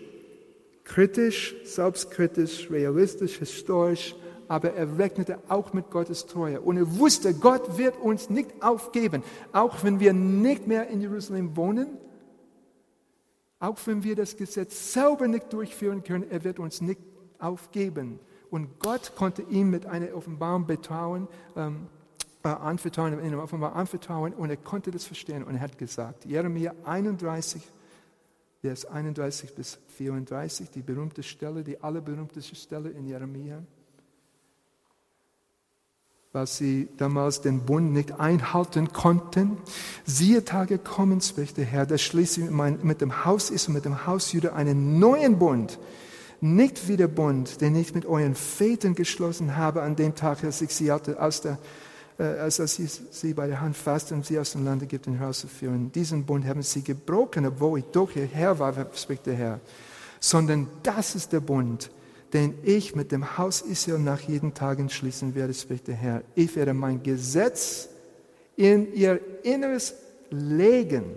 [0.85, 4.15] kritisch, selbstkritisch, realistisch, historisch,
[4.49, 6.59] aber er rechnete auch mit Gottes Treue.
[6.59, 9.23] Und er wusste, Gott wird uns nicht aufgeben,
[9.53, 11.87] auch wenn wir nicht mehr in Jerusalem wohnen,
[13.59, 16.99] auch wenn wir das Gesetz selber nicht durchführen können, er wird uns nicht
[17.37, 18.19] aufgeben.
[18.49, 21.87] Und Gott konnte ihm mit einer Offenbarung betrauen, ähm,
[22.43, 26.25] äh, anvertrauen, in einer Offenbarung anvertrauen und er konnte das verstehen und er hat gesagt,
[26.25, 27.61] Jeremia 31,
[28.61, 33.61] Vers 31 bis 34, die berühmte Stelle, die allerberühmteste Stelle in Jeremia,
[36.31, 39.57] weil sie damals den Bund nicht einhalten konnten.
[40.05, 43.85] Siehe Tage kommen, spricht der Herr, da schließe ich mit dem Haus ist und mit
[43.85, 45.79] dem Haus Juda einen neuen Bund.
[46.39, 50.61] Nicht wie der Bund, den ich mit euren Vätern geschlossen habe an dem Tag, als
[50.61, 51.57] ich sie aus der,
[52.19, 55.19] äh, als ich sie bei der Hand fasste und sie aus dem Lande gibt, in
[55.19, 55.91] Haus zu führen.
[55.91, 59.59] Diesen Bund haben sie gebrochen, obwohl ich doch ihr Herr war, spricht der Herr.
[60.19, 61.89] sondern das ist der Bund,
[62.33, 66.23] den ich mit dem Haus Israel nach jeden Tagen schließen werde, spricht der Herr.
[66.35, 67.89] Ich werde mein Gesetz
[68.55, 69.95] in ihr Inneres
[70.29, 71.15] legen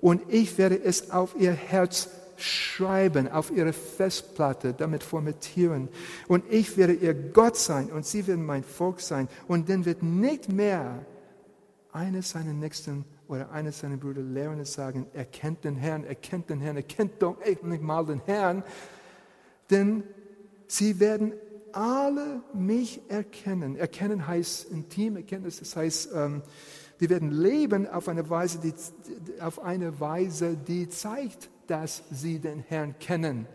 [0.00, 5.88] und ich werde es auf ihr Herz schreiben, auf ihre Festplatte, damit formatieren.
[6.28, 9.28] Und ich werde ihr Gott sein und sie werden mein Volk sein.
[9.48, 11.04] Und dann wird nicht mehr
[11.92, 16.50] eines seiner Nächsten oder eines seiner Brüder lehren sagen, er kennt den Herrn, er kennt
[16.50, 18.62] den Herrn, er kennt doch nicht mal den Herrn.
[19.70, 20.04] Denn
[20.66, 21.34] sie werden
[21.72, 23.76] alle mich erkennen.
[23.76, 26.42] Erkennen heißt intim, Erkenntnis, das heißt, ähm,
[27.00, 28.72] die werden leben auf eine Weise, die,
[29.40, 33.46] auf eine Weise, die zeigt, dass sie den Herrn kennen.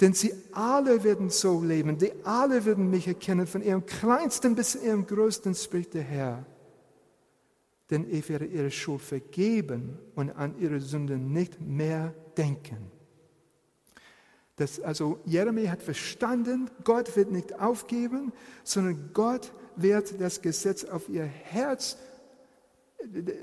[0.00, 4.74] Denn sie alle werden so leben, die alle werden mich erkennen, von ihrem kleinsten bis
[4.74, 6.44] ihrem größten, spricht der Herr.
[7.90, 12.93] Denn ich werde ihre Schuld vergeben und an ihre Sünden nicht mehr denken.
[14.56, 18.32] Das, also Jeremia hat verstanden, Gott wird nicht aufgeben,
[18.62, 21.96] sondern Gott wird das Gesetz auf ihr Herz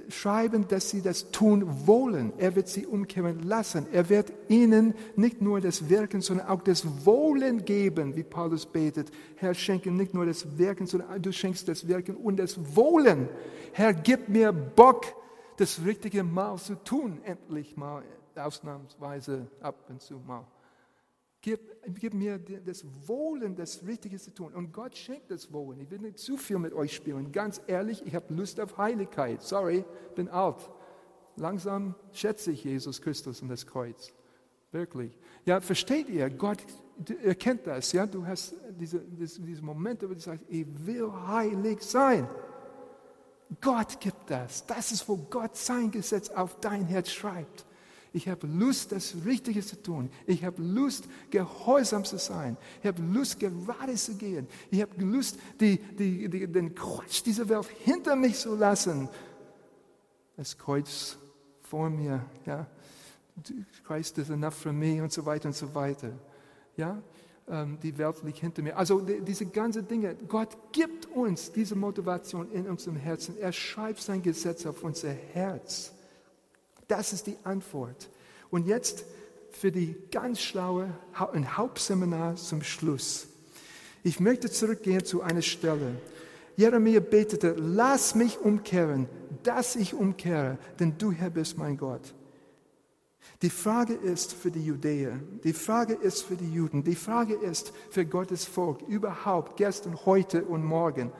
[0.09, 2.33] schreiben, dass sie das tun wollen.
[2.37, 3.85] Er wird sie umkehren lassen.
[3.91, 9.11] Er wird ihnen nicht nur das Wirken, sondern auch das Wohlen geben, wie Paulus betet.
[9.35, 13.29] Herr, schenke nicht nur das Wirken, sondern du schenkst das Wirken und das Wohlen.
[13.73, 15.05] Herr, gib mir Bock,
[15.57, 18.03] das richtige Mal zu tun, endlich mal,
[18.35, 20.45] ausnahmsweise ab und zu mal.
[21.41, 21.59] Gib,
[21.99, 24.53] gib, mir das Wohlen, das Richtige zu tun.
[24.53, 25.79] Und Gott schenkt das Wohlen.
[25.81, 27.31] Ich will nicht zu viel mit euch spielen.
[27.31, 29.41] Ganz ehrlich, ich habe Lust auf Heiligkeit.
[29.41, 29.83] Sorry,
[30.15, 30.69] bin alt.
[31.37, 34.13] Langsam schätze ich Jesus Christus und das Kreuz.
[34.71, 35.17] Wirklich.
[35.45, 36.29] Ja, versteht ihr?
[36.29, 36.59] Gott
[37.23, 37.91] erkennt das.
[37.91, 42.27] Ja, du hast diese, diese, diese Momente, wo du sagst, ich will heilig sein.
[43.59, 44.65] Gott gibt das.
[44.65, 47.65] Das ist, wo Gott sein Gesetz auf dein Herz schreibt.
[48.13, 50.09] Ich habe Lust, das Richtige zu tun.
[50.25, 52.57] Ich habe Lust, gehorsam zu sein.
[52.81, 54.47] Ich habe Lust, gerade zu gehen.
[54.69, 59.07] Ich habe Lust, die, die, die, den Quatsch dieser Welt hinter mich zu lassen.
[60.35, 61.17] Das Kreuz
[61.61, 62.67] vor mir, ja.
[63.87, 66.11] Christ is enough for me und so weiter und so weiter.
[66.75, 67.01] Ja,
[67.47, 68.77] ähm, die Welt liegt hinter mir.
[68.77, 70.15] Also diese ganzen Dinge.
[70.27, 73.37] Gott gibt uns diese Motivation in unserem Herzen.
[73.37, 75.93] Er schreibt sein Gesetz auf unser Herz.
[76.91, 78.09] Das ist die Antwort.
[78.49, 79.05] Und jetzt
[79.51, 80.89] für die ganz schlaue
[81.31, 83.27] ein Hauptseminar zum Schluss.
[84.03, 85.95] Ich möchte zurückgehen zu einer Stelle.
[86.57, 89.07] Jeremia betete, lass mich umkehren,
[89.43, 92.13] dass ich umkehre, denn du Herr bist mein Gott.
[93.41, 97.71] Die Frage ist für die Judäer, die Frage ist für die Juden, die Frage ist
[97.89, 101.13] für Gottes Volk überhaupt, gestern, heute und morgen.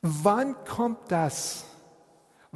[0.00, 1.64] Wann kommt das?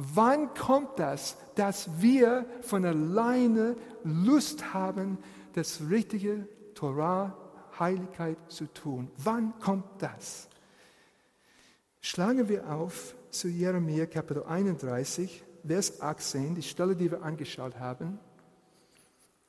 [0.01, 3.75] Wann kommt das, dass wir von alleine
[4.05, 5.17] Lust haben,
[5.55, 7.35] das richtige Torah,
[7.77, 9.11] Heiligkeit zu tun?
[9.17, 10.47] Wann kommt das?
[11.99, 18.19] Schlagen wir auf zu Jeremia Kapitel 31, Vers 18, die Stelle, die wir angeschaut haben.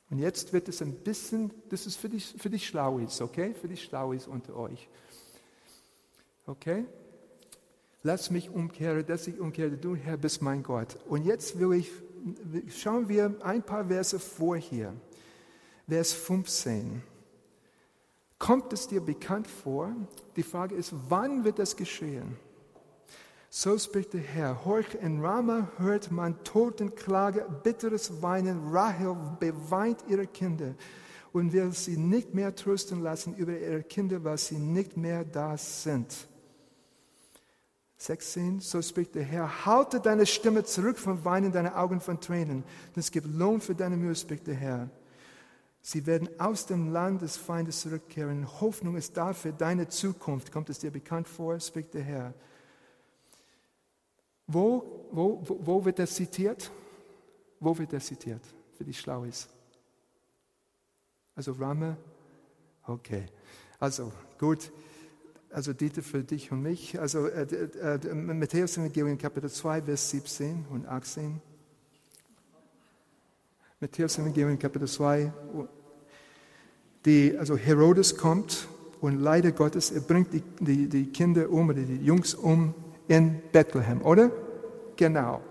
[0.09, 3.53] Und jetzt wird es ein bisschen, das ist für die, für die Schlauis, okay?
[3.53, 4.89] Für die Schlauis unter euch.
[6.45, 6.83] Okay?
[8.03, 9.71] Lass mich umkehren, dass ich umkehre.
[9.71, 10.97] Du, Herr, bist mein Gott.
[11.07, 11.91] Und jetzt will ich,
[12.75, 14.93] schauen wir ein paar Verse vor hier.
[15.87, 17.03] Vers 15.
[18.39, 19.93] Kommt es dir bekannt vor?
[20.35, 22.37] Die Frage ist, wann wird das geschehen?
[23.51, 24.65] So spricht der Herr.
[24.65, 28.71] Horch, in Rama hört man Totenklage, bitteres Weinen.
[28.71, 30.73] Rahel beweint ihre Kinder
[31.33, 35.57] und will sie nicht mehr trösten lassen über ihre Kinder, weil sie nicht mehr da
[35.57, 36.27] sind.
[38.01, 42.63] 16, so spricht der Herr, halte deine Stimme zurück vom Weinen, deine Augen von Tränen,
[42.95, 44.89] denn es gibt Lohn für deine Mühe, spricht der Herr.
[45.83, 48.47] Sie werden aus dem Land des Feindes zurückkehren.
[48.59, 50.51] Hoffnung ist da für deine Zukunft.
[50.51, 52.33] Kommt es dir bekannt vor, spricht der Herr.
[54.47, 56.71] Wo, wo, wo wird das zitiert?
[57.59, 58.41] Wo wird das zitiert?
[58.77, 59.47] Für die Schlauis.
[61.35, 61.97] Also Rame?
[62.87, 63.25] Okay.
[63.79, 64.71] Also gut
[65.51, 66.99] also Dieter für dich und mich.
[66.99, 71.41] Also äh, äh, Matthäus Evangelium Kapitel 2, Vers 17 und 18.
[73.79, 75.31] Matthäus Evangelium Kapitel 2.
[77.05, 78.67] Die, also Herodes kommt
[79.01, 82.73] und leider Gottes, er bringt die, die, die Kinder um oder die Jungs um
[83.07, 84.31] in Bethlehem, oder?
[84.95, 85.41] Genau.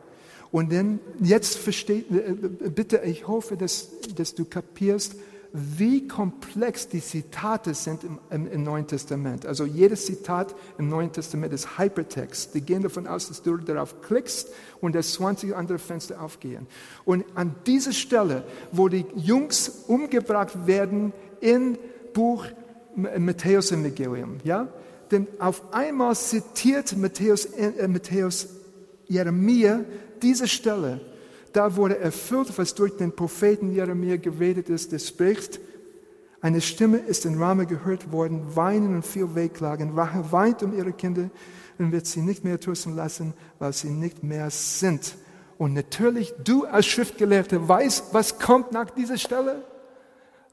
[0.53, 5.17] Und dann, jetzt versteht, äh, bitte, ich hoffe, dass, dass du kapierst,
[5.53, 9.47] wie komplex die Zitate sind im, im, im, Neuen Testament.
[9.47, 12.55] Also jedes Zitat im Neuen Testament ist Hypertext.
[12.55, 14.49] Die gehen davon aus, dass du darauf klickst
[14.81, 16.67] und dass 20 andere Fenster aufgehen.
[17.05, 21.79] Und an dieser Stelle, wo die Jungs umgebracht werden in
[22.13, 22.47] Buch
[22.95, 24.69] Matthäus Evangelium, ja,
[25.11, 28.49] denn auf einmal zitiert Matthäus, äh, Matthäus
[29.09, 29.81] Jeremia
[30.23, 31.01] diese Stelle
[31.53, 35.61] da wurde erfüllt, was durch den Propheten Jeremia geredet ist, der spricht,
[36.43, 39.99] eine Stimme ist in Rama gehört worden, weinen und viel Wehklagen.
[39.99, 41.29] Rache weint um ihre Kinder
[41.79, 45.17] und wird sie nicht mehr trösten lassen, weil sie nicht mehr sind.
[45.59, 49.63] Und natürlich, du als Schriftgelehrter weißt, was kommt nach dieser Stelle?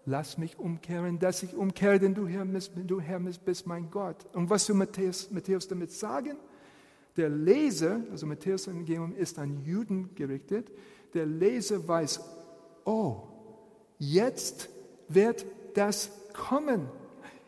[0.06, 4.26] Lass mich umkehren, dass ich umkehre, denn du Herr, du Herr bist mein Gott.
[4.34, 6.38] Und was will Matthäus, Matthäus damit sagen?
[7.18, 10.72] Der Leser, also Matthäus Evangelium ist an Juden gerichtet,
[11.14, 12.22] der Leser weiß,
[12.86, 13.24] oh,
[13.98, 14.70] jetzt
[15.08, 16.88] wird das kommen.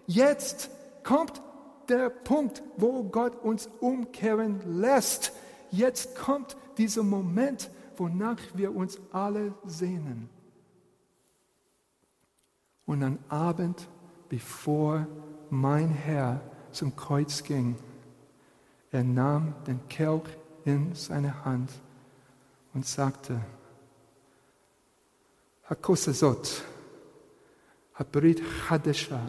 [0.07, 0.71] Jetzt
[1.03, 1.41] kommt
[1.87, 5.33] der Punkt, wo Gott uns umkehren lässt.
[5.71, 10.29] Jetzt kommt dieser Moment, wonach wir uns alle sehnen.
[12.85, 13.87] Und am Abend,
[14.29, 15.05] bevor
[15.51, 16.41] mein Herr
[16.71, 17.75] zum Kreuz ging,
[18.91, 20.27] er nahm den Kelch
[20.65, 21.69] in seine Hand
[22.73, 23.39] und sagte,
[25.63, 26.63] Hakosazot,
[27.93, 29.21] Habrit Chadesha,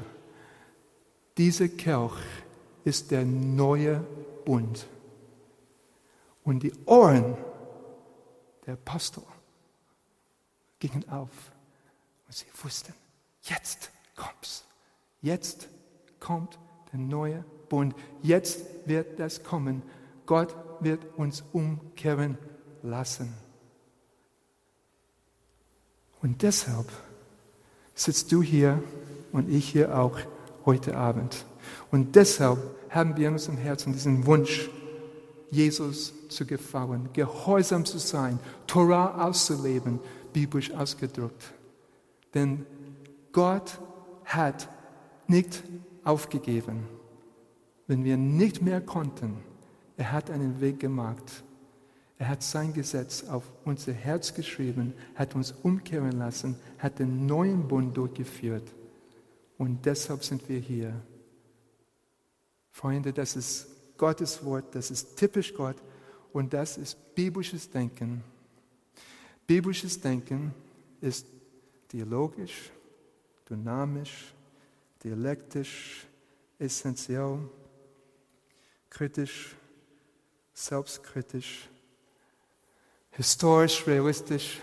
[1.36, 2.16] dieser Kelch
[2.84, 4.00] ist der neue
[4.44, 4.86] Bund.
[6.44, 7.36] Und die Ohren
[8.66, 9.22] der Apostel
[10.78, 11.28] gingen auf
[12.26, 12.94] und sie wussten,
[13.42, 14.64] jetzt kommt's.
[15.22, 15.68] Jetzt
[16.18, 16.58] kommt
[16.92, 17.94] der neue Bund.
[18.20, 19.82] Jetzt wird das kommen.
[20.26, 22.36] Gott wird uns umkehren
[22.82, 23.32] lassen.
[26.20, 26.86] Und deshalb
[27.94, 28.82] sitzt du hier
[29.32, 30.18] und ich hier auch
[30.66, 31.46] heute Abend.
[31.90, 32.58] Und deshalb
[32.90, 34.68] haben wir in unserem Herzen diesen Wunsch,
[35.50, 39.98] Jesus zu gefallen, gehorsam zu sein, Torah auszuleben,
[40.32, 41.52] biblisch ausgedrückt.
[42.34, 42.66] Denn
[43.32, 43.80] Gott
[44.24, 44.68] hat
[45.26, 45.62] nicht
[46.04, 46.86] aufgegeben,
[47.90, 49.38] wenn wir nicht mehr konnten.
[49.96, 51.42] Er hat einen Weg gemacht.
[52.18, 57.66] Er hat sein Gesetz auf unser Herz geschrieben, hat uns umkehren lassen, hat den neuen
[57.66, 58.62] Bund durchgeführt.
[59.58, 61.02] Und deshalb sind wir hier.
[62.70, 63.66] Freunde, das ist
[63.98, 65.82] Gottes Wort, das ist typisch Gott
[66.32, 68.22] und das ist biblisches Denken.
[69.48, 70.54] Biblisches Denken
[71.00, 71.26] ist
[71.92, 72.70] dialogisch,
[73.50, 74.32] dynamisch,
[75.02, 76.06] dialektisch,
[76.56, 77.40] essentiell,
[78.90, 79.56] kritisch,
[80.52, 81.70] selbstkritisch
[83.12, 84.60] historisch, realistisch.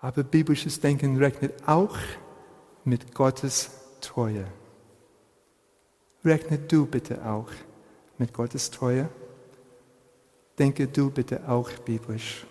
[0.00, 1.96] Aber biblisches Denken rechnet auch
[2.84, 4.46] mit Gottes Treue.
[6.24, 7.50] Rechne du bitte auch
[8.18, 9.08] mit Gottes Treue.
[10.58, 12.46] Denke du bitte auch biblisch.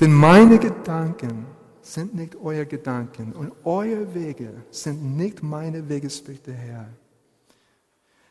[0.00, 1.46] Denn meine Gedanken
[1.82, 6.88] sind nicht eure Gedanken und eure Wege sind nicht meine Wege, spricht der Herr.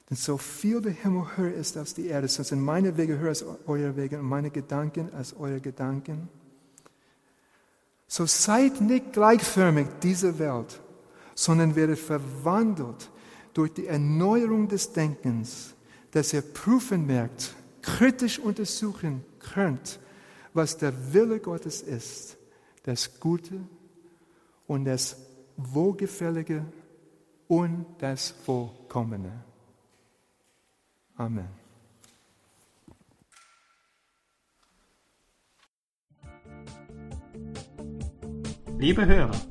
[0.09, 3.29] Denn so viel der Himmel höher ist als die Erde, so sind meine Wege höher
[3.29, 6.29] als eure Wege und meine Gedanken als eure Gedanken.
[8.07, 10.81] So seid nicht gleichförmig dieser Welt,
[11.35, 13.09] sondern werdet verwandelt
[13.53, 15.75] durch die Erneuerung des Denkens,
[16.11, 19.99] dass ihr prüfen merkt, kritisch untersuchen könnt,
[20.53, 22.37] was der Wille Gottes ist,
[22.83, 23.61] das Gute
[24.67, 25.17] und das
[25.57, 26.65] Wohlgefällige
[27.47, 29.43] und das Vollkommene.
[31.15, 31.49] Amen.
[38.79, 39.50] Liebe Hörer,